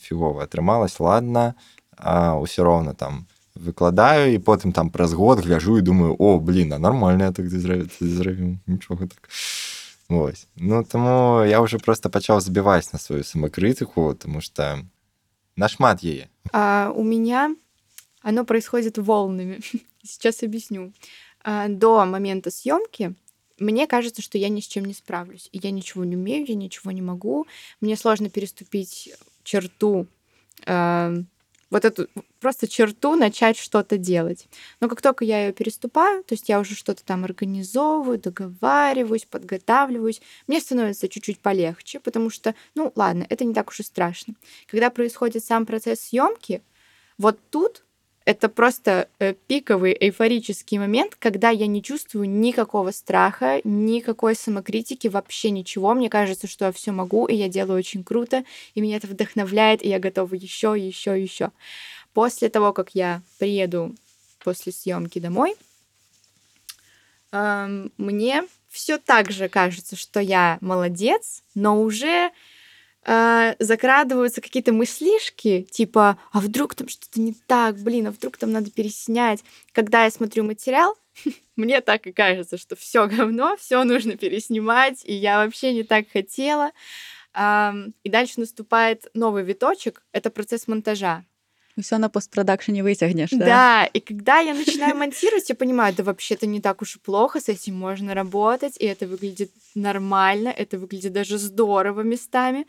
фігова 0.00 0.48
атрымалась 0.48 0.96
ладно 1.00 1.54
а 1.96 2.40
ўсё 2.40 2.64
роўна 2.64 2.94
там 2.94 3.26
выкладаю 3.54 4.32
і 4.32 4.38
потым 4.38 4.72
там 4.72 4.90
праз 4.90 5.12
год 5.12 5.44
гляжу 5.44 5.78
і 5.78 5.82
думаю 5.82 6.16
о 6.18 6.38
блин 6.40 6.72
а 6.72 6.78
нормальная 6.78 7.32
так 7.32 7.50
зрабіў 7.50 8.58
нічога 8.66 9.06
так 9.06 9.28
Вось. 10.08 10.48
ну 10.56 10.84
таму 10.84 11.44
я 11.44 11.60
уже 11.60 11.78
просто 11.78 12.08
пачаў 12.08 12.40
забіваць 12.40 12.92
на 12.92 12.98
сваю 12.98 13.24
самакрытыку 13.24 14.14
тому 14.14 14.40
что 14.40 14.84
нашмат 15.56 16.02
яе 16.02 16.28
а, 16.52 16.92
у 16.94 17.02
меня 17.02 17.54
оно 18.22 18.44
происходит 18.44 18.98
волнами 18.98 19.60
сейчас 20.02 20.42
объясню 20.42 20.92
а, 21.44 21.68
до 21.68 22.04
момента 22.06 22.50
съемки 22.50 23.14
мне 23.58 23.86
кажется, 23.88 24.22
что 24.22 24.38
я 24.38 24.48
ни 24.48 24.60
с 24.60 24.66
чем 24.66 24.84
не 24.84 24.94
справлюсь. 24.94 25.48
И 25.52 25.58
я 25.58 25.70
ничего 25.70 26.04
не 26.04 26.16
умею, 26.16 26.46
я 26.46 26.54
ничего 26.54 26.92
не 26.92 27.02
могу. 27.02 27.46
Мне 27.80 27.96
сложно 27.96 28.30
переступить 28.30 29.10
черту 29.42 30.06
э, 30.64 31.22
вот 31.70 31.84
эту 31.84 32.08
просто 32.40 32.66
черту 32.68 33.14
начать 33.14 33.56
что-то 33.58 33.98
делать. 33.98 34.48
Но 34.80 34.88
как 34.88 35.02
только 35.02 35.24
я 35.24 35.46
ее 35.46 35.52
переступаю, 35.52 36.24
то 36.24 36.34
есть 36.34 36.48
я 36.48 36.60
уже 36.60 36.74
что-то 36.74 37.04
там 37.04 37.24
организовываю, 37.24 38.18
договариваюсь, 38.18 39.26
подготавливаюсь, 39.26 40.22
мне 40.46 40.60
становится 40.60 41.08
чуть-чуть 41.08 41.40
полегче, 41.40 42.00
потому 42.00 42.30
что, 42.30 42.54
ну 42.74 42.92
ладно, 42.96 43.26
это 43.28 43.44
не 43.44 43.54
так 43.54 43.68
уж 43.68 43.80
и 43.80 43.82
страшно. 43.82 44.34
Когда 44.66 44.90
происходит 44.90 45.44
сам 45.44 45.66
процесс 45.66 46.00
съемки, 46.00 46.62
вот 47.18 47.38
тут 47.50 47.84
это 48.28 48.50
просто 48.50 49.08
э, 49.20 49.32
пиковый 49.46 49.96
эйфорический 49.98 50.76
момент, 50.76 51.16
когда 51.18 51.48
я 51.48 51.66
не 51.66 51.82
чувствую 51.82 52.28
никакого 52.28 52.90
страха, 52.90 53.62
никакой 53.64 54.34
самокритики, 54.34 55.08
вообще 55.08 55.48
ничего. 55.48 55.94
Мне 55.94 56.10
кажется, 56.10 56.46
что 56.46 56.66
я 56.66 56.72
все 56.72 56.92
могу, 56.92 57.24
и 57.24 57.34
я 57.34 57.48
делаю 57.48 57.78
очень 57.78 58.04
круто, 58.04 58.44
и 58.74 58.82
меня 58.82 58.98
это 58.98 59.06
вдохновляет, 59.06 59.82
и 59.82 59.88
я 59.88 59.98
готова 59.98 60.34
еще, 60.34 60.74
еще, 60.78 61.18
еще. 61.18 61.52
После 62.12 62.50
того, 62.50 62.74
как 62.74 62.90
я 62.92 63.22
приеду 63.38 63.94
после 64.40 64.72
съемки 64.72 65.20
домой, 65.20 65.56
эм, 67.32 67.90
мне 67.96 68.44
все 68.68 68.98
так 68.98 69.30
же 69.30 69.48
кажется, 69.48 69.96
что 69.96 70.20
я 70.20 70.58
молодец, 70.60 71.42
но 71.54 71.80
уже 71.80 72.30
э, 73.04 73.54
закрадываются 73.58 74.40
какие-то 74.40 74.72
мыслишки, 74.72 75.66
типа, 75.70 76.18
а 76.32 76.40
вдруг 76.40 76.74
там 76.74 76.88
что-то 76.88 77.20
не 77.20 77.34
так, 77.46 77.78
блин, 77.78 78.08
а 78.08 78.10
вдруг 78.10 78.36
там 78.36 78.52
надо 78.52 78.70
переснять. 78.70 79.42
Когда 79.72 80.04
я 80.04 80.10
смотрю 80.10 80.44
материал, 80.44 80.96
мне 81.56 81.80
так 81.80 82.06
и 82.06 82.12
кажется, 82.12 82.58
что 82.58 82.76
все 82.76 83.06
говно, 83.06 83.56
все 83.58 83.84
нужно 83.84 84.16
переснимать, 84.16 85.02
и 85.04 85.14
я 85.14 85.44
вообще 85.44 85.72
не 85.74 85.82
так 85.82 86.06
хотела. 86.10 86.72
И 87.36 88.08
дальше 88.08 88.40
наступает 88.40 89.06
новый 89.14 89.44
виточек, 89.44 90.02
это 90.12 90.30
процесс 90.30 90.66
монтажа 90.66 91.24
все 91.82 91.98
на 91.98 92.08
постпродакшене 92.08 92.82
вытягнешь, 92.82 93.30
да? 93.30 93.46
Да, 93.46 93.84
и 93.86 94.00
когда 94.00 94.38
я 94.38 94.54
начинаю 94.54 94.96
монтировать, 94.96 95.48
я 95.48 95.54
понимаю, 95.54 95.94
да 95.94 96.04
вообще-то 96.04 96.46
не 96.46 96.60
так 96.60 96.82
уж 96.82 96.96
и 96.96 96.98
плохо, 96.98 97.40
с 97.40 97.48
этим 97.48 97.76
можно 97.76 98.14
работать, 98.14 98.76
и 98.78 98.84
это 98.84 99.06
выглядит 99.06 99.50
нормально, 99.74 100.48
это 100.48 100.78
выглядит 100.78 101.12
даже 101.12 101.38
здорово 101.38 102.02
местами. 102.02 102.66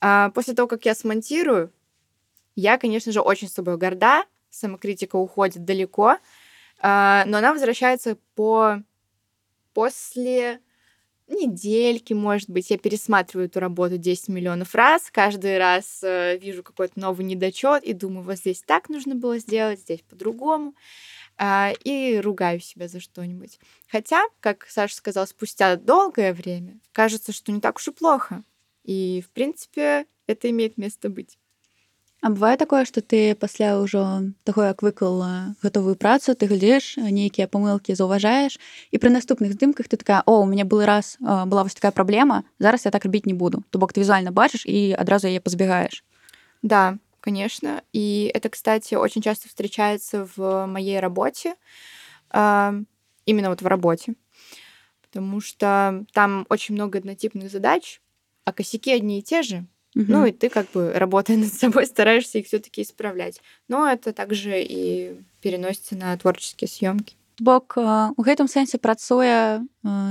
А 0.00 0.30
после 0.30 0.54
того, 0.54 0.68
как 0.68 0.84
я 0.84 0.94
смонтирую, 0.94 1.72
я, 2.56 2.78
конечно 2.78 3.12
же, 3.12 3.20
очень 3.20 3.48
с 3.48 3.54
собой 3.54 3.78
горда, 3.78 4.24
самокритика 4.50 5.16
уходит 5.16 5.64
далеко, 5.64 6.18
а, 6.80 7.24
но 7.26 7.38
она 7.38 7.52
возвращается 7.52 8.18
по 8.34 8.82
после 9.72 10.60
недельки, 11.28 12.12
может 12.12 12.50
быть, 12.50 12.70
я 12.70 12.78
пересматриваю 12.78 13.46
эту 13.46 13.60
работу 13.60 13.96
10 13.96 14.28
миллионов 14.28 14.74
раз, 14.74 15.10
каждый 15.10 15.58
раз 15.58 16.00
э, 16.02 16.38
вижу 16.38 16.62
какой-то 16.62 16.98
новый 16.98 17.24
недочет 17.24 17.82
и 17.84 17.92
думаю, 17.92 18.24
вот 18.24 18.36
здесь 18.36 18.62
так 18.62 18.88
нужно 18.88 19.14
было 19.14 19.38
сделать, 19.38 19.80
здесь 19.80 20.00
по-другому, 20.00 20.74
э, 21.38 21.72
и 21.84 22.20
ругаю 22.20 22.60
себя 22.60 22.88
за 22.88 23.00
что-нибудь. 23.00 23.58
Хотя, 23.88 24.22
как 24.40 24.66
Саша 24.68 24.96
сказал, 24.96 25.26
спустя 25.26 25.76
долгое 25.76 26.32
время 26.32 26.78
кажется, 26.92 27.32
что 27.32 27.52
не 27.52 27.60
так 27.60 27.76
уж 27.76 27.88
и 27.88 27.92
плохо. 27.92 28.44
И, 28.84 29.22
в 29.26 29.30
принципе, 29.30 30.06
это 30.26 30.50
имеет 30.50 30.76
место 30.76 31.08
быть. 31.08 31.38
А 32.21 32.29
бывае 32.33 32.57
такое, 32.57 32.83
што 32.83 33.01
ты 33.01 33.35
пасля 33.35 33.77
ўжо 33.77 34.33
таго, 34.43 34.65
як 34.65 34.81
выкал 34.81 35.21
гатовую 35.61 35.95
працу, 35.95 36.33
ты 36.33 36.49
глядзіш 36.49 36.97
нейкія 36.97 37.45
памылкі 37.47 37.93
заўважаеш 37.93 38.57
і 38.91 38.95
пры 38.97 39.13
наступных 39.13 39.53
здымках 39.53 39.87
ты 39.87 40.01
такая 40.01 40.25
о 40.25 40.41
у 40.41 40.45
мяне 40.49 40.65
былы 40.65 40.89
раз 40.89 41.17
была 41.21 41.63
вось 41.63 41.77
такая 41.77 41.93
праблема 41.93 42.43
зараз 42.59 42.85
я 42.85 42.91
так 42.91 43.05
рабіць 43.05 43.29
не 43.29 43.37
буду 43.37 43.63
то 43.69 43.77
бок 43.77 43.93
ты 43.93 44.01
візуальна 44.01 44.33
бачыш 44.33 44.65
і 44.65 44.97
адразу 44.97 45.29
яе 45.29 45.39
пазбегаеш 45.39 46.03
Да, 46.61 46.97
конечно. 47.19 47.83
И 47.93 48.31
это, 48.33 48.49
кстати, 48.49 48.95
очень 48.95 49.21
часто 49.21 49.47
встречается 49.47 50.27
в 50.35 50.65
моей 50.65 50.99
работе, 50.99 51.55
а, 52.29 52.73
именно 53.25 53.49
вот 53.49 53.61
в 53.61 53.67
работе, 53.67 54.15
потому 55.01 55.41
что 55.41 56.05
там 56.13 56.45
очень 56.49 56.75
много 56.75 56.97
однотипных 56.97 57.51
задач, 57.51 58.01
а 58.45 58.53
косяки 58.53 58.91
одни 58.91 59.19
и 59.19 59.23
те 59.23 59.43
же. 59.43 59.65
Ну, 59.94 60.24
и 60.26 60.32
ты 60.32 60.48
как 60.48 60.70
бы, 60.72 60.92
работая 60.94 61.36
над 61.42 61.52
собой, 61.52 61.86
стараешься 61.86 62.38
их 62.38 62.46
все-таки 62.46 62.82
исправлять. 62.82 63.40
Но 63.68 63.86
это 63.88 64.12
также 64.12 64.62
и 64.62 65.16
переносится 65.40 65.96
на 65.96 66.16
творческие 66.16 66.68
съемки. 66.68 67.14
бок 67.40 67.76
у 67.76 68.22
гэтым 68.22 68.46
сэнсе 68.46 68.78
працуе 68.78 69.66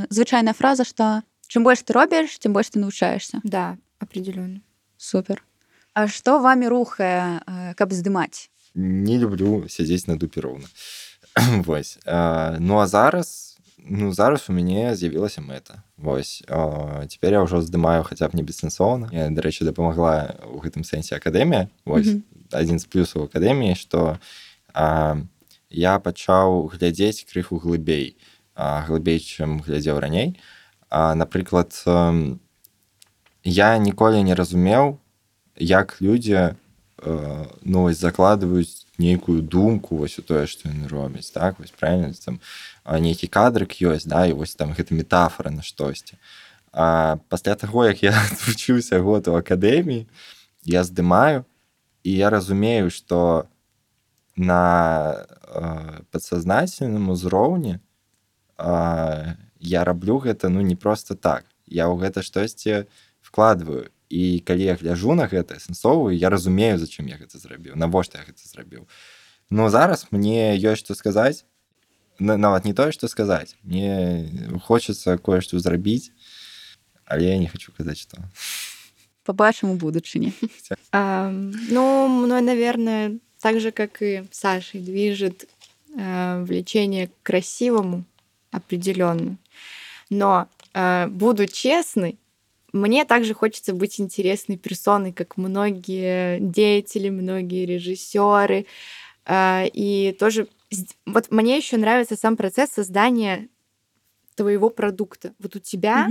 звычайная 0.10 0.54
фраза 0.54 0.84
што 0.84 1.22
чым 1.48 1.64
больш 1.64 1.82
ты 1.86 1.94
робіш 1.94 2.40
тем 2.40 2.52
больш 2.54 2.70
ты 2.70 2.80
навучаешься 2.80 3.40
Да, 3.44 3.78
определенно. 4.00 4.62
супер 4.98 5.44
А 5.94 6.08
што 6.08 6.40
вами 6.40 6.66
рухае 6.66 7.40
каб 7.78 7.94
здымаць 7.94 8.50
не 8.76 9.18
люблю 9.18 9.68
сядзець 9.70 10.08
на 10.08 10.18
дупе 10.18 10.42
роўна 10.42 10.68
вось 11.64 11.98
а, 12.06 12.58
ну 12.60 12.80
а 12.80 12.88
зараз 12.88 13.51
ну 13.84 14.14
зараз 14.14 14.50
у 14.50 14.54
мяне 14.54 14.96
з'явілася 14.96 15.42
мэта 15.42 15.82
вось 15.98 16.44
цяпер 17.10 17.34
я 17.34 17.42
ўжо 17.42 17.62
здымаю 17.62 18.04
хаця 18.04 18.30
б 18.30 18.38
не 18.38 18.44
бессэнсоўна 18.44 19.10
я 19.12 19.30
дарэчы 19.30 19.66
дапамагла 19.66 20.38
ў 20.46 20.58
гэтым 20.62 20.84
сэнсе 20.86 21.18
акадэмія 21.18 21.68
вось 21.86 22.08
mm 22.08 22.22
-hmm. 22.22 22.58
адзін 22.58 22.80
з 22.80 22.86
плюсаў 22.86 23.26
акадэміі 23.26 23.76
што 23.76 24.18
а, 24.74 25.18
я 25.70 26.00
пачаў 26.00 26.70
глядзець 26.74 27.26
крыху 27.26 27.58
глыбей 27.58 28.18
глыбей 28.56 29.20
чым 29.20 29.62
глядзеў 29.62 30.00
раней 30.00 30.38
а 30.90 31.16
напрыклад 31.16 31.72
я 33.44 33.78
ніколі 33.78 34.24
не 34.24 34.36
разумеў 34.36 35.00
як 35.58 36.02
людзі 36.02 36.56
ну 37.64 37.94
закладваюць 37.94 38.86
нейкую 39.02 39.42
думку 39.42 39.98
вось 39.98 40.20
у 40.20 40.24
тое 40.24 40.46
што 40.46 40.70
яны 40.70 40.88
робяць 40.88 41.34
так? 41.34 41.58
Вось 41.60 41.74
правильно 41.74 42.14
там 42.14 42.40
нейкі 42.86 43.28
кадрык 43.28 43.82
ёсць 43.82 44.06
да 44.06 44.26
і 44.30 44.38
вось 44.38 44.56
там 44.56 44.78
гэта 44.78 44.94
метафора 44.94 45.50
на 45.50 45.66
штосьці. 45.66 46.22
А 46.72 47.18
пасля 47.30 47.56
таго 47.56 47.86
як 47.90 48.04
я 48.06 48.14
вучыўся 48.46 49.02
год 49.02 49.28
у 49.28 49.36
акадэміі 49.36 50.06
я 50.64 50.84
здымаю 50.86 51.46
і 52.04 52.12
я 52.14 52.30
разумею 52.30 52.94
што 52.94 53.50
на 54.36 55.26
э, 55.28 56.02
падсазнательным 56.12 57.10
узроўні 57.10 57.80
э, 58.58 59.36
я 59.60 59.84
раблю 59.84 60.18
гэта 60.18 60.50
ну 60.50 60.62
не 60.62 60.76
просто 60.76 61.16
так. 61.16 61.46
Я 61.66 61.90
ў 61.90 62.00
гэта 62.00 62.22
штосьці 62.22 62.86
вкладываю 63.22 63.90
і 64.12 64.44
калі 64.44 64.68
я 64.68 64.76
гляжу 64.76 65.16
на 65.16 65.28
гэта 65.32 65.56
сэнсовую 65.56 66.12
я 66.12 66.28
разумею 66.30 66.76
зачым 66.76 67.08
я 67.08 67.16
гэта 67.16 67.40
зрабіў 67.40 67.80
навошта 67.80 68.20
я 68.20 68.28
гэта 68.28 68.44
зрабіў. 68.44 68.88
Но 69.50 69.70
зараз 69.72 70.08
мне 70.12 70.60
ёсць 70.60 70.84
што 70.84 70.96
сказаць 70.96 71.48
нават 72.20 72.66
не 72.66 72.74
тое 72.74 72.92
што 72.92 73.08
сказаць. 73.08 73.56
Мне 73.64 74.60
хочацца 74.68 75.18
кое-што 75.18 75.60
зрабіць 75.60 76.12
але 77.06 77.32
я 77.32 77.38
не 77.40 77.48
хочу 77.48 77.72
казаць 77.72 78.04
што. 78.04 78.20
Побачым 79.24 79.72
у 79.72 79.76
будучыні. 79.76 80.36
Ну 80.94 82.08
мной 82.08 82.42
наверное 82.42 83.20
так 83.40 83.60
же 83.60 83.72
как 83.72 84.02
и 84.02 84.28
сашей 84.32 84.82
движет 84.82 85.48
э, 85.96 86.44
влечение 86.44 87.08
к 87.08 87.12
красивому 87.24 88.04
определенно 88.52 89.38
но 90.12 90.48
э, 90.74 91.08
буду 91.08 91.48
честной 91.48 92.20
мне 92.74 93.06
также 93.06 93.34
хочется 93.34 93.74
быть 93.74 94.00
интересной 94.00 94.58
персоной, 94.58 95.14
как 95.14 95.38
многие 95.38 96.40
деятели, 96.40 97.10
многие 97.10 97.66
режиссеры. 97.66 98.66
А, 99.26 99.66
и 99.72 100.14
тоже 100.14 100.48
вот 101.06 101.32
мне 101.32 101.58
еще 101.58 101.78
нравится 101.78 102.16
сам 102.16 102.38
процесс 102.38 102.72
создания 102.72 103.50
твоего 104.36 104.70
продукта. 104.70 105.34
Вот 105.40 105.56
у 105.56 105.60
тебя, 105.60 106.08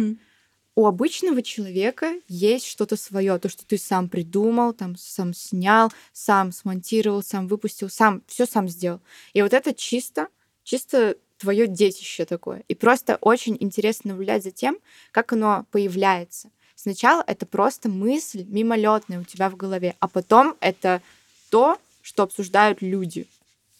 у 0.74 0.86
обычного 0.86 1.42
человека 1.42 2.14
есть 2.28 2.66
что-то 2.66 2.96
свое, 2.96 3.38
то, 3.38 3.48
что 3.48 3.66
ты 3.66 3.78
сам 3.78 4.08
придумал, 4.08 4.72
там 4.72 4.96
сам 4.96 5.34
снял, 5.34 5.90
сам 6.12 6.52
смонтировал, 6.52 7.22
сам 7.22 7.48
выпустил, 7.48 7.88
сам 7.88 8.22
все 8.26 8.46
сам 8.46 8.68
сделал. 8.68 9.00
И 9.32 9.42
вот 9.42 9.52
это 9.52 9.74
чисто, 9.74 10.28
чисто 10.62 11.16
твое 11.40 11.66
детище 11.66 12.26
такое. 12.26 12.62
И 12.68 12.74
просто 12.74 13.16
очень 13.20 13.56
интересно 13.58 14.10
наблюдать 14.10 14.44
за 14.44 14.50
тем, 14.50 14.78
как 15.10 15.32
оно 15.32 15.66
появляется. 15.72 16.50
Сначала 16.76 17.24
это 17.26 17.46
просто 17.46 17.88
мысль 17.88 18.44
мимолетная 18.48 19.20
у 19.20 19.24
тебя 19.24 19.50
в 19.50 19.56
голове, 19.56 19.96
а 20.00 20.08
потом 20.08 20.56
это 20.60 21.02
то, 21.50 21.78
что 22.02 22.22
обсуждают 22.22 22.82
люди. 22.82 23.26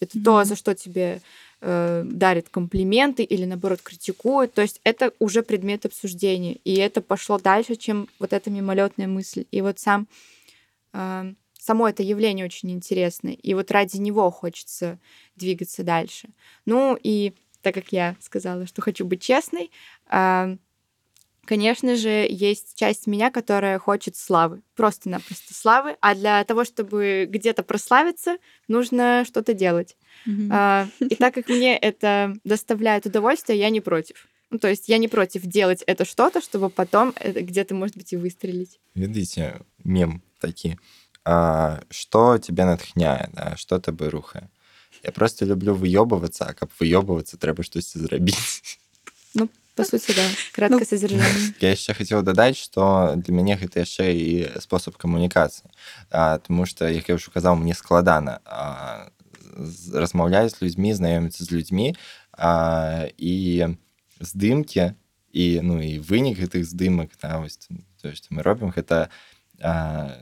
Это 0.00 0.18
mm-hmm. 0.18 0.24
то, 0.24 0.44
за 0.44 0.56
что 0.56 0.74
тебе 0.74 1.20
э, 1.60 2.02
дарят 2.06 2.48
комплименты 2.48 3.22
или 3.22 3.44
наоборот 3.44 3.80
критикуют. 3.82 4.54
То 4.54 4.62
есть 4.62 4.80
это 4.84 5.12
уже 5.18 5.42
предмет 5.42 5.86
обсуждения. 5.86 6.56
И 6.64 6.74
это 6.76 7.00
пошло 7.02 7.38
дальше, 7.38 7.76
чем 7.76 8.08
вот 8.18 8.32
эта 8.32 8.50
мимолетная 8.50 9.06
мысль. 9.06 9.44
И 9.50 9.60
вот 9.60 9.78
сам 9.78 10.06
э, 10.92 11.32
само 11.58 11.88
это 11.88 12.02
явление 12.02 12.46
очень 12.46 12.70
интересное. 12.70 13.34
И 13.34 13.54
вот 13.54 13.70
ради 13.70 13.98
него 13.98 14.30
хочется 14.30 14.98
двигаться 15.36 15.82
дальше. 15.82 16.28
Ну 16.66 16.98
и 17.02 17.34
так 17.62 17.74
как 17.74 17.92
я 17.92 18.16
сказала, 18.20 18.66
что 18.66 18.82
хочу 18.82 19.04
быть 19.04 19.22
честной, 19.22 19.70
э, 20.10 20.56
конечно 21.44 21.96
же, 21.96 22.26
есть 22.30 22.76
часть 22.76 23.06
меня, 23.06 23.30
которая 23.30 23.78
хочет 23.78 24.16
славы. 24.16 24.62
Просто-напросто 24.76 25.52
славы. 25.52 25.96
А 26.00 26.14
для 26.14 26.44
того, 26.44 26.64
чтобы 26.64 27.26
где-то 27.28 27.62
прославиться, 27.62 28.36
нужно 28.68 29.24
что-то 29.26 29.52
делать. 29.52 29.96
Mm-hmm. 30.28 31.08
И 31.08 31.14
так 31.16 31.34
как 31.34 31.48
мне 31.48 31.76
это 31.76 32.36
доставляет 32.44 33.06
удовольствие, 33.06 33.58
я 33.58 33.70
не 33.70 33.80
против. 33.80 34.28
Ну, 34.50 34.58
то 34.58 34.68
есть 34.68 34.88
я 34.88 34.98
не 34.98 35.08
против 35.08 35.42
делать 35.42 35.82
это 35.86 36.04
что-то, 36.04 36.40
чтобы 36.40 36.70
потом 36.70 37.14
где-то, 37.24 37.74
может 37.74 37.96
быть, 37.96 38.12
и 38.12 38.16
выстрелить. 38.16 38.80
Видите, 38.94 39.60
мем 39.82 40.22
такие. 40.40 40.78
А, 41.24 41.82
что 41.90 42.38
тебя 42.38 42.66
натхняет, 42.66 43.30
да? 43.32 43.56
что 43.56 43.80
тебе 43.80 44.08
рухае 44.08 44.50
я 45.02 45.12
просто 45.12 45.44
люблю 45.44 45.74
выёбывацца 45.74 46.50
а 46.50 46.54
каб 46.54 46.70
выёбывацца 46.80 47.36
трэба 47.36 47.62
штосьці 47.62 48.00
зрабіць 48.00 48.78
ну 49.34 49.48
по 49.74 49.84
сути 49.84 50.12
да. 50.12 50.26
Краткое 50.52 50.80
ну, 50.80 50.84
содержание. 50.84 51.54
Я 51.60 51.70
яшчэ 51.72 51.94
хацеў 51.94 52.22
дадаць 52.22 52.58
что 52.58 53.14
для 53.16 53.32
мяне 53.32 53.56
гэта 53.56 53.80
яшчэ 53.80 54.12
і 54.12 54.60
спосаб 54.60 54.96
камунікацыі 54.96 55.70
тому 56.44 56.66
что 56.66 56.88
як 56.88 57.08
я 57.08 57.14
ўжо 57.16 57.30
казаў 57.32 57.56
мне 57.56 57.74
складана 57.74 58.40
размаўляць 59.94 60.52
з 60.52 60.62
людзьмі 60.62 60.94
знаёміцца 60.94 61.44
з 61.44 61.50
людзьмі 61.50 61.94
а, 62.32 63.08
і 63.18 63.76
здымкі 64.20 64.94
і 65.32 65.46
ну 65.62 65.80
і 65.80 65.98
вынік 65.98 66.38
гэтых 66.38 66.66
здымак 66.66 67.14
да, 67.22 67.38
вось, 67.38 67.58
то, 68.02 68.12
што 68.14 68.34
мы 68.34 68.42
робім 68.42 68.74
гэта 68.74 69.08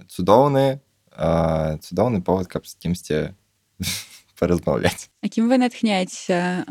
цудоўны 0.09 0.81
цудоўны 1.17 2.23
повод 2.23 2.47
каб 2.47 2.67
з 2.67 2.75
кімсьці 2.75 3.35
паразмаўляць 4.40 5.10
Акім 5.24 5.50
вы 5.50 5.58
натхняеце 5.58 6.64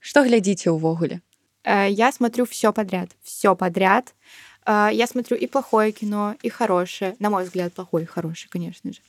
што 0.00 0.26
глядзіце 0.26 0.70
ўвогуле 0.72 1.22
Э, 1.68 1.88
я 1.90 2.12
смотрю 2.12 2.44
все 2.44 2.72
подряд, 2.72 3.10
все 3.22 3.54
подряд. 3.54 4.14
Э, 4.66 4.88
я 4.92 5.06
смотрю 5.06 5.36
и 5.36 5.46
плохое 5.46 5.92
кино, 5.92 6.34
и 6.42 6.48
хорошее. 6.48 7.14
На 7.18 7.30
мой 7.30 7.44
взгляд, 7.44 7.74
плохое 7.74 8.04
и 8.04 8.06
хорошее, 8.06 8.48
конечно 8.50 8.92
же. 8.92 9.00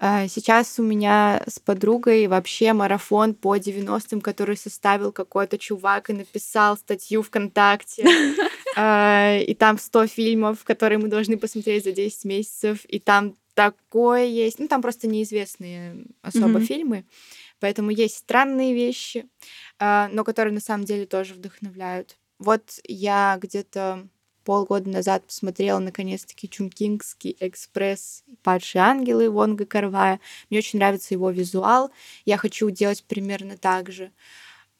Э, 0.00 0.28
сейчас 0.28 0.78
у 0.78 0.82
меня 0.82 1.42
с 1.46 1.58
подругой 1.58 2.28
вообще 2.28 2.72
марафон 2.72 3.34
по 3.34 3.56
90-м, 3.56 4.20
который 4.20 4.56
составил 4.56 5.10
какой-то 5.10 5.58
чувак 5.58 6.10
и 6.10 6.12
написал 6.12 6.76
статью 6.76 7.22
ВКонтакте. 7.22 8.04
И 8.78 9.56
там 9.58 9.78
100 9.78 10.06
фильмов, 10.06 10.62
которые 10.62 10.98
мы 10.98 11.08
должны 11.08 11.38
посмотреть 11.38 11.84
за 11.84 11.92
10 11.92 12.26
месяцев. 12.26 12.84
И 12.84 12.98
там 12.98 13.34
такое 13.54 14.26
есть. 14.26 14.58
Ну, 14.58 14.68
там 14.68 14.82
просто 14.82 15.08
неизвестные 15.08 16.04
особо 16.20 16.60
mm-hmm. 16.60 16.66
Поэтому 17.61 17.91
есть 17.91 18.17
странные 18.17 18.73
вещи, 18.73 19.29
а, 19.79 20.09
но 20.11 20.25
которые 20.25 20.53
на 20.53 20.59
самом 20.59 20.83
деле 20.83 21.05
тоже 21.05 21.35
вдохновляют. 21.35 22.17
Вот 22.39 22.79
я 22.85 23.37
где-то 23.39 24.07
полгода 24.43 24.89
назад 24.89 25.23
посмотрела 25.25 25.77
наконец-таки 25.77 26.49
Чункингский 26.49 27.37
экспресс 27.39 28.23
«Падшие 28.41 28.81
ангелы» 28.81 29.29
Вонга 29.29 29.65
Карвая. 29.65 30.19
Мне 30.49 30.57
очень 30.59 30.79
нравится 30.79 31.13
его 31.13 31.29
визуал. 31.29 31.91
Я 32.25 32.37
хочу 32.37 32.69
делать 32.71 33.03
примерно 33.03 33.57
так 33.57 33.91
же. 33.91 34.11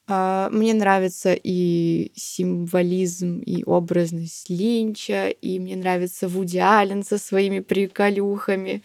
А, 0.08 0.48
мне 0.50 0.74
нравится 0.74 1.32
и 1.32 2.10
символизм, 2.16 3.38
и 3.38 3.62
образность 3.64 4.50
Линча, 4.50 5.28
и 5.28 5.60
мне 5.60 5.76
нравится 5.76 6.26
Вуди 6.26 6.58
Аллен 6.58 7.04
со 7.04 7.18
своими 7.18 7.60
приколюхами. 7.60 8.82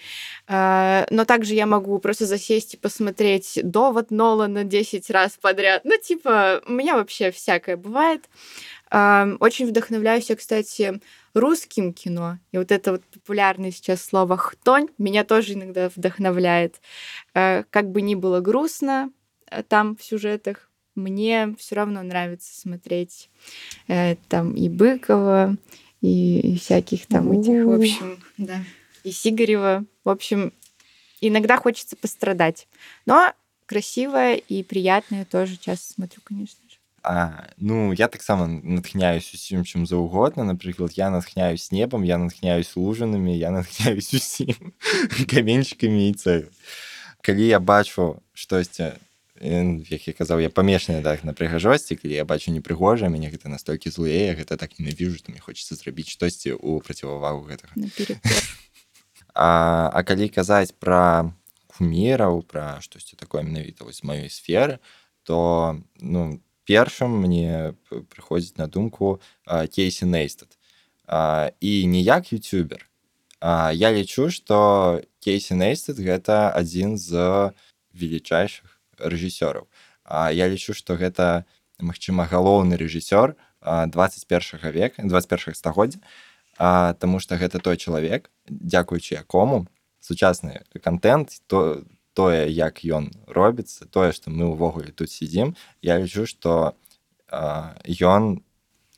А, 0.48 1.08
но 1.10 1.26
также 1.26 1.56
я 1.56 1.66
могу 1.66 1.98
просто 1.98 2.28
засесть 2.28 2.76
и 2.76 2.78
посмотреть 2.78 3.60
«Довод 3.64 4.12
Нолана» 4.12 4.64
10 4.64 5.10
раз 5.10 5.38
подряд. 5.42 5.82
Ну, 5.86 5.98
типа, 5.98 6.62
у 6.68 6.72
меня 6.72 6.96
вообще 6.96 7.32
всякое 7.32 7.78
бывает. 7.78 8.30
А, 8.92 9.28
очень 9.40 9.68
вдохновляюсь 9.68 10.30
я, 10.30 10.36
кстати, 10.36 11.02
русским 11.34 11.94
кино. 11.94 12.38
И 12.52 12.60
вот 12.60 12.72
это 12.72 12.92
вот 12.92 13.04
популярное 13.06 13.72
сейчас 13.72 14.04
слово 14.04 14.38
«хтонь» 14.38 14.88
меня 15.00 15.24
тоже 15.24 15.54
иногда 15.54 15.90
вдохновляет. 15.90 16.80
Как 17.34 17.92
бы 17.92 18.02
ни 18.04 18.14
было 18.14 18.40
грустно 18.40 19.12
там 19.68 19.96
в 19.96 20.04
сюжетах, 20.04 20.67
мне 20.97 21.55
все 21.59 21.75
равно 21.75 22.03
нравится 22.03 22.59
смотреть 22.59 23.31
э, 23.89 24.17
там 24.29 24.55
и 24.55 24.69
Быкова, 24.69 25.57
и, 26.01 26.41
и 26.41 26.59
всяких 26.59 27.07
там 27.07 27.29
У-у-у. 27.29 27.41
этих, 27.41 27.65
в 27.65 27.73
общем, 27.73 28.25
да, 28.39 28.63
и 29.05 29.13
Сигарева. 29.13 29.85
В 30.05 30.11
общем, 30.11 30.53
иногда 31.21 31.57
хочется 31.57 31.97
пострадать. 31.97 32.69
Но 33.07 33.33
красивое 33.67 34.35
и 34.35 34.63
приятное 34.63 35.25
тоже 35.25 35.57
часто 35.57 35.93
смотрю, 35.95 36.21
конечно 36.25 36.61
же. 36.69 36.77
А, 37.05 37.49
ну 37.57 37.93
я 37.93 38.07
таксама 38.07 38.47
натхняюсь 38.47 39.35
усім 39.35 39.65
чым 39.67 39.87
заўгодна 39.87 40.45
напрыклад 40.45 40.93
я 40.95 41.11
натхняюсь 41.11 41.73
небам 41.73 42.05
я 42.05 42.17
натхняюсь 42.17 42.77
лужанамі 42.77 43.37
я 43.37 43.51
натхняюсь 43.51 44.15
усім 44.15 44.55
каменьчыкамі 45.27 46.11
і 46.11 46.15
цаю 46.15 46.47
калі 47.21 47.43
я 47.43 47.59
бачу 47.59 48.23
штосьці 48.35 48.95
як 49.42 50.08
я 50.08 50.14
казаў 50.14 50.40
я 50.40 50.50
памешаны 50.50 51.02
дах 51.02 51.24
на 51.24 51.34
прыгажосці 51.34 51.96
калі 51.96 52.14
я 52.14 52.26
бачу 52.26 52.52
непрыгожа 52.52 53.10
мяне 53.10 53.30
гэта 53.30 53.50
настолькі 53.50 53.90
злые 53.90 54.34
гэта 54.34 54.58
так 54.58 54.80
ненавіжу 54.80 55.22
мне 55.28 55.40
хочется 55.40 55.76
зрабіць 55.76 56.10
штосьці 56.10 56.58
у 56.58 56.80
процівавагу 56.80 57.46
гэтага. 57.46 57.74
А, 59.40 59.92
а 59.94 60.02
калі 60.02 60.34
казаць 60.34 60.74
пра 60.74 61.30
кумераў 61.70 62.42
пра 62.42 62.82
штосьці 62.82 63.14
такое 63.14 63.44
менавіта 63.46 63.86
вось 63.86 64.02
маёй 64.02 64.34
сферы 64.34 64.80
то 65.22 65.78
ну 66.02 66.42
першым 66.66 67.22
мне 67.22 67.78
прыходзіць 68.10 68.58
на 68.58 68.66
думку 68.66 69.22
кейсі 69.46 70.10
нейстат 70.10 70.58
і 71.62 71.72
ніяк 71.86 72.34
ютюбер 72.34 72.90
я 73.78 73.94
лічу 73.94 74.34
што 74.34 75.06
Casey 75.22 75.54
Neistat 75.54 76.02
гэта 76.02 76.50
адзін 76.50 76.98
з 76.98 77.54
велічайшых 77.94 78.77
рэжысёраў 79.00 79.68
я 80.10 80.48
лічу 80.48 80.74
што 80.74 80.96
гэта 80.96 81.46
магчыма 81.80 82.26
галоўны 82.26 82.78
рэжысёр 82.78 83.36
21 83.62 84.72
века 84.72 85.04
21 85.04 85.54
стагоддзя. 85.54 86.00
Таму 86.58 87.20
што 87.20 87.38
гэта 87.38 87.60
той 87.60 87.78
чалавек 87.78 88.32
дзякуючы 88.50 89.16
якому 89.16 89.68
сучасны 90.02 90.64
контент 90.82 91.42
то 91.48 91.84
тое 92.14 92.50
як 92.50 92.82
ён 92.82 93.12
робіцца 93.28 93.86
тое 93.86 94.12
што 94.12 94.32
мы 94.32 94.50
ўвогуле 94.50 94.92
тут 94.92 95.12
сидзім 95.12 95.54
я 95.82 96.00
лічу 96.02 96.26
што 96.26 96.74
ён 97.30 98.42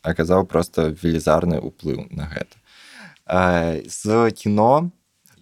аказаў 0.04 0.46
просто 0.48 0.96
велізарны 0.96 1.60
ўплыў 1.60 2.08
на 2.16 2.30
гэта. 2.32 2.56
З 3.84 4.32
кіно 4.32 4.92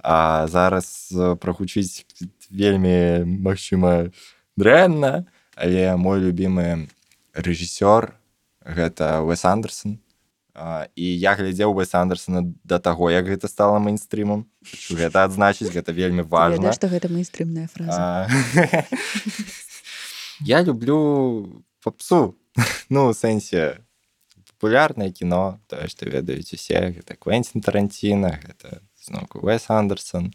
а 0.02 0.48
зараз 0.48 1.12
прагучыць 1.44 2.08
вельмі 2.50 3.28
магчыма 3.28 4.10
дрэнна 4.58 5.26
але 5.58 5.96
мой 5.98 6.22
любимы 6.22 6.88
рэжысёр 7.34 8.14
гэта 8.62 9.26
Уэс 9.26 9.46
Андерсон. 9.46 9.98
І 10.98 11.06
я 11.18 11.34
глядзеў 11.38 11.74
Уэс 11.74 11.94
Андерсона 11.98 12.42
да 12.64 12.78
таго 12.80 13.10
як 13.10 13.26
гэта 13.26 13.50
стала 13.50 13.82
мейнстрімам 13.82 14.46
гэта 14.90 15.26
адзначыць 15.26 15.74
гэта 15.74 15.94
вельмі 15.94 16.22
важна. 16.22 16.74
што 16.74 16.88
гэта 16.88 17.10
мейнстрымная 17.10 17.68
фраза? 17.68 18.30
Я 20.40 20.62
люблю 20.62 21.64
попсу. 21.82 22.38
Ну 22.90 23.14
сэнсе 23.14 23.82
популярнае 24.58 25.12
кіно 25.12 25.60
тое 25.68 25.90
што 25.90 26.06
ведаюць 26.06 26.54
усе. 26.54 26.94
Гэта 26.94 27.18
квентин 27.18 27.62
таранціна 27.62 28.42
гэта 28.42 28.82
зноку 28.98 29.42
Уэс 29.42 29.70
Андерсон. 29.70 30.34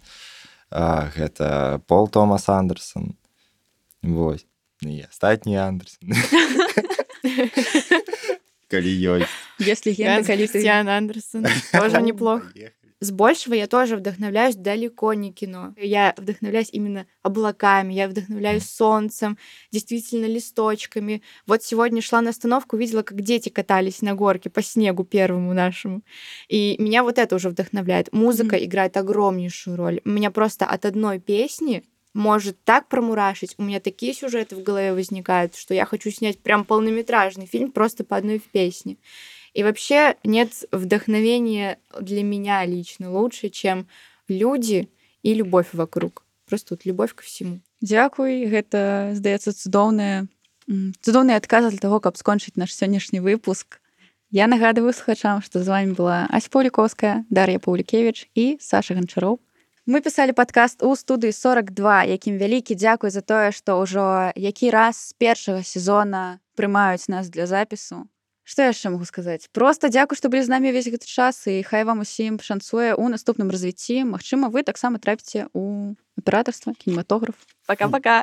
Гэта 0.70 1.82
пол 1.87 2.08
Томас 2.08 2.48
Андерсон 2.48 3.18
Вось 4.03 4.45
ну, 4.82 4.97
і 4.97 5.06
астатні 5.10 5.58
Андерсон 5.58 6.10
калі 8.67 8.91
ёсць 9.01 9.30
если 9.60 9.93
Кристиан 9.93 10.89
Андерсон 10.89 11.45
тоже 11.71 12.01
неплохо 12.01 12.51
с 12.99 13.12
большего 13.12 13.53
я 13.53 13.67
тоже 13.67 13.95
вдохновляюсь 13.95 14.56
далеко 14.56 15.13
не 15.13 15.32
кино. 15.32 15.73
Я 15.77 16.15
вдохновляюсь 16.17 16.69
именно 16.71 17.06
облаками, 17.21 17.93
я 17.93 18.08
вдохновляюсь 18.08 18.67
солнцем, 18.67 19.38
действительно 19.71 20.25
листочками. 20.25 21.21
Вот 21.45 21.63
сегодня 21.63 22.01
шла 22.01 22.21
на 22.21 22.32
остановку, 22.32 22.75
видела, 22.75 23.03
как 23.03 23.21
дети 23.21 23.49
катались 23.49 24.01
на 24.01 24.15
горке 24.15 24.49
по 24.49 24.63
снегу 24.63 25.03
первому 25.03 25.53
нашему. 25.53 26.01
И 26.49 26.75
меня 26.80 27.03
вот 27.03 27.19
это 27.19 27.36
уже 27.36 27.49
вдохновляет. 27.49 28.12
Музыка 28.13 28.56
mm-hmm. 28.56 28.65
играет 28.65 28.97
огромнейшую 28.97 29.77
роль. 29.77 30.01
У 30.03 30.10
меня 30.10 30.32
просто 30.32 30.65
от 30.65 30.86
одной 30.86 31.19
песни 31.19 31.84
может 32.14 32.62
так 32.64 32.88
промурашить. 32.88 33.55
У 33.59 33.62
меня 33.62 33.81
такие 33.81 34.14
сюжеты 34.14 34.57
в 34.57 34.62
голове 34.62 34.92
возникают, 34.92 35.57
что 35.57 35.75
я 35.75 35.87
хочу 35.87 36.11
снять 36.11 36.38
прям 36.38 36.64
полнометражный 36.64 37.46
фильм 37.46 37.72
просто 37.72 38.05
по 38.05 38.16
одной 38.16 38.38
песне. 38.38 38.96
И 39.55 39.62
вообще 39.62 40.16
нет 40.25 40.53
вдохновения 40.72 41.79
для 42.01 42.22
меня 42.22 42.64
лично 42.64 43.12
лучше, 43.12 43.51
чем 43.51 43.87
люди 44.29 44.88
и 45.22 45.35
любовь 45.35 45.68
вокруг. 45.72 46.25
Просто 46.46 46.75
вот 46.75 46.85
любовь 46.85 47.14
ко 47.14 47.22
всему. 47.22 47.61
Дзякуй, 47.81 48.46
гэта 48.46 49.12
здаецца 49.14 49.53
цудоўная 49.53 50.29
цудоўны 51.03 51.33
адказ 51.35 51.70
для 51.70 51.79
того, 51.79 52.01
каб 52.01 52.16
скончыць 52.16 52.57
наш 52.57 52.75
сённяшні 52.75 53.20
выпуск. 53.20 53.81
Я 54.31 54.46
нагадываю 54.46 54.92
слухачам, 54.92 55.42
што 55.42 55.62
з 55.62 55.68
вами 55.68 55.92
была 55.92 56.27
Ась 56.31 56.48
Паўлікоўская, 56.48 57.25
Дар'я 57.29 57.59
Паўлікевич 57.59 58.31
і 58.35 58.57
Саша 58.61 58.94
Ганчароў. 58.94 59.40
Мы 59.83 59.99
пісалі 59.99 60.31
падкаст 60.31 60.83
у 60.87 60.95
студыі 60.95 61.35
42, 61.35 62.07
якім 62.14 62.38
вялікі 62.38 62.79
дзякуй 62.79 63.11
за 63.11 63.18
тое, 63.18 63.51
што 63.51 63.83
ўжо 63.83 64.31
які 64.38 64.71
раз 64.71 65.11
з 65.11 65.18
першага 65.18 65.66
сезона 65.66 66.38
прымаюць 66.55 67.11
нас 67.11 67.27
для 67.27 67.51
запісу. 67.51 68.07
Што 68.47 68.71
яшчэ 68.71 68.95
могу 68.95 69.03
сказаць? 69.07 69.51
Просто 69.51 69.90
дзякуй, 69.90 70.14
што 70.14 70.31
былі 70.31 70.47
з 70.47 70.55
намі 70.55 70.71
ўвесь 70.71 70.87
гэты 70.87 71.07
час 71.07 71.47
і 71.51 71.66
хай 71.66 71.83
вам 71.83 72.07
усім 72.07 72.38
шанцуе 72.38 72.95
ў 72.95 73.11
наступным 73.11 73.51
развіцці. 73.51 74.07
Магчыма, 74.07 74.55
вы 74.55 74.62
таксама 74.62 75.03
трапіце 75.03 75.51
ў 75.51 75.99
аператарства, 76.14 76.79
кінематограф. 76.79 77.35
Пока-пока. 77.66 78.23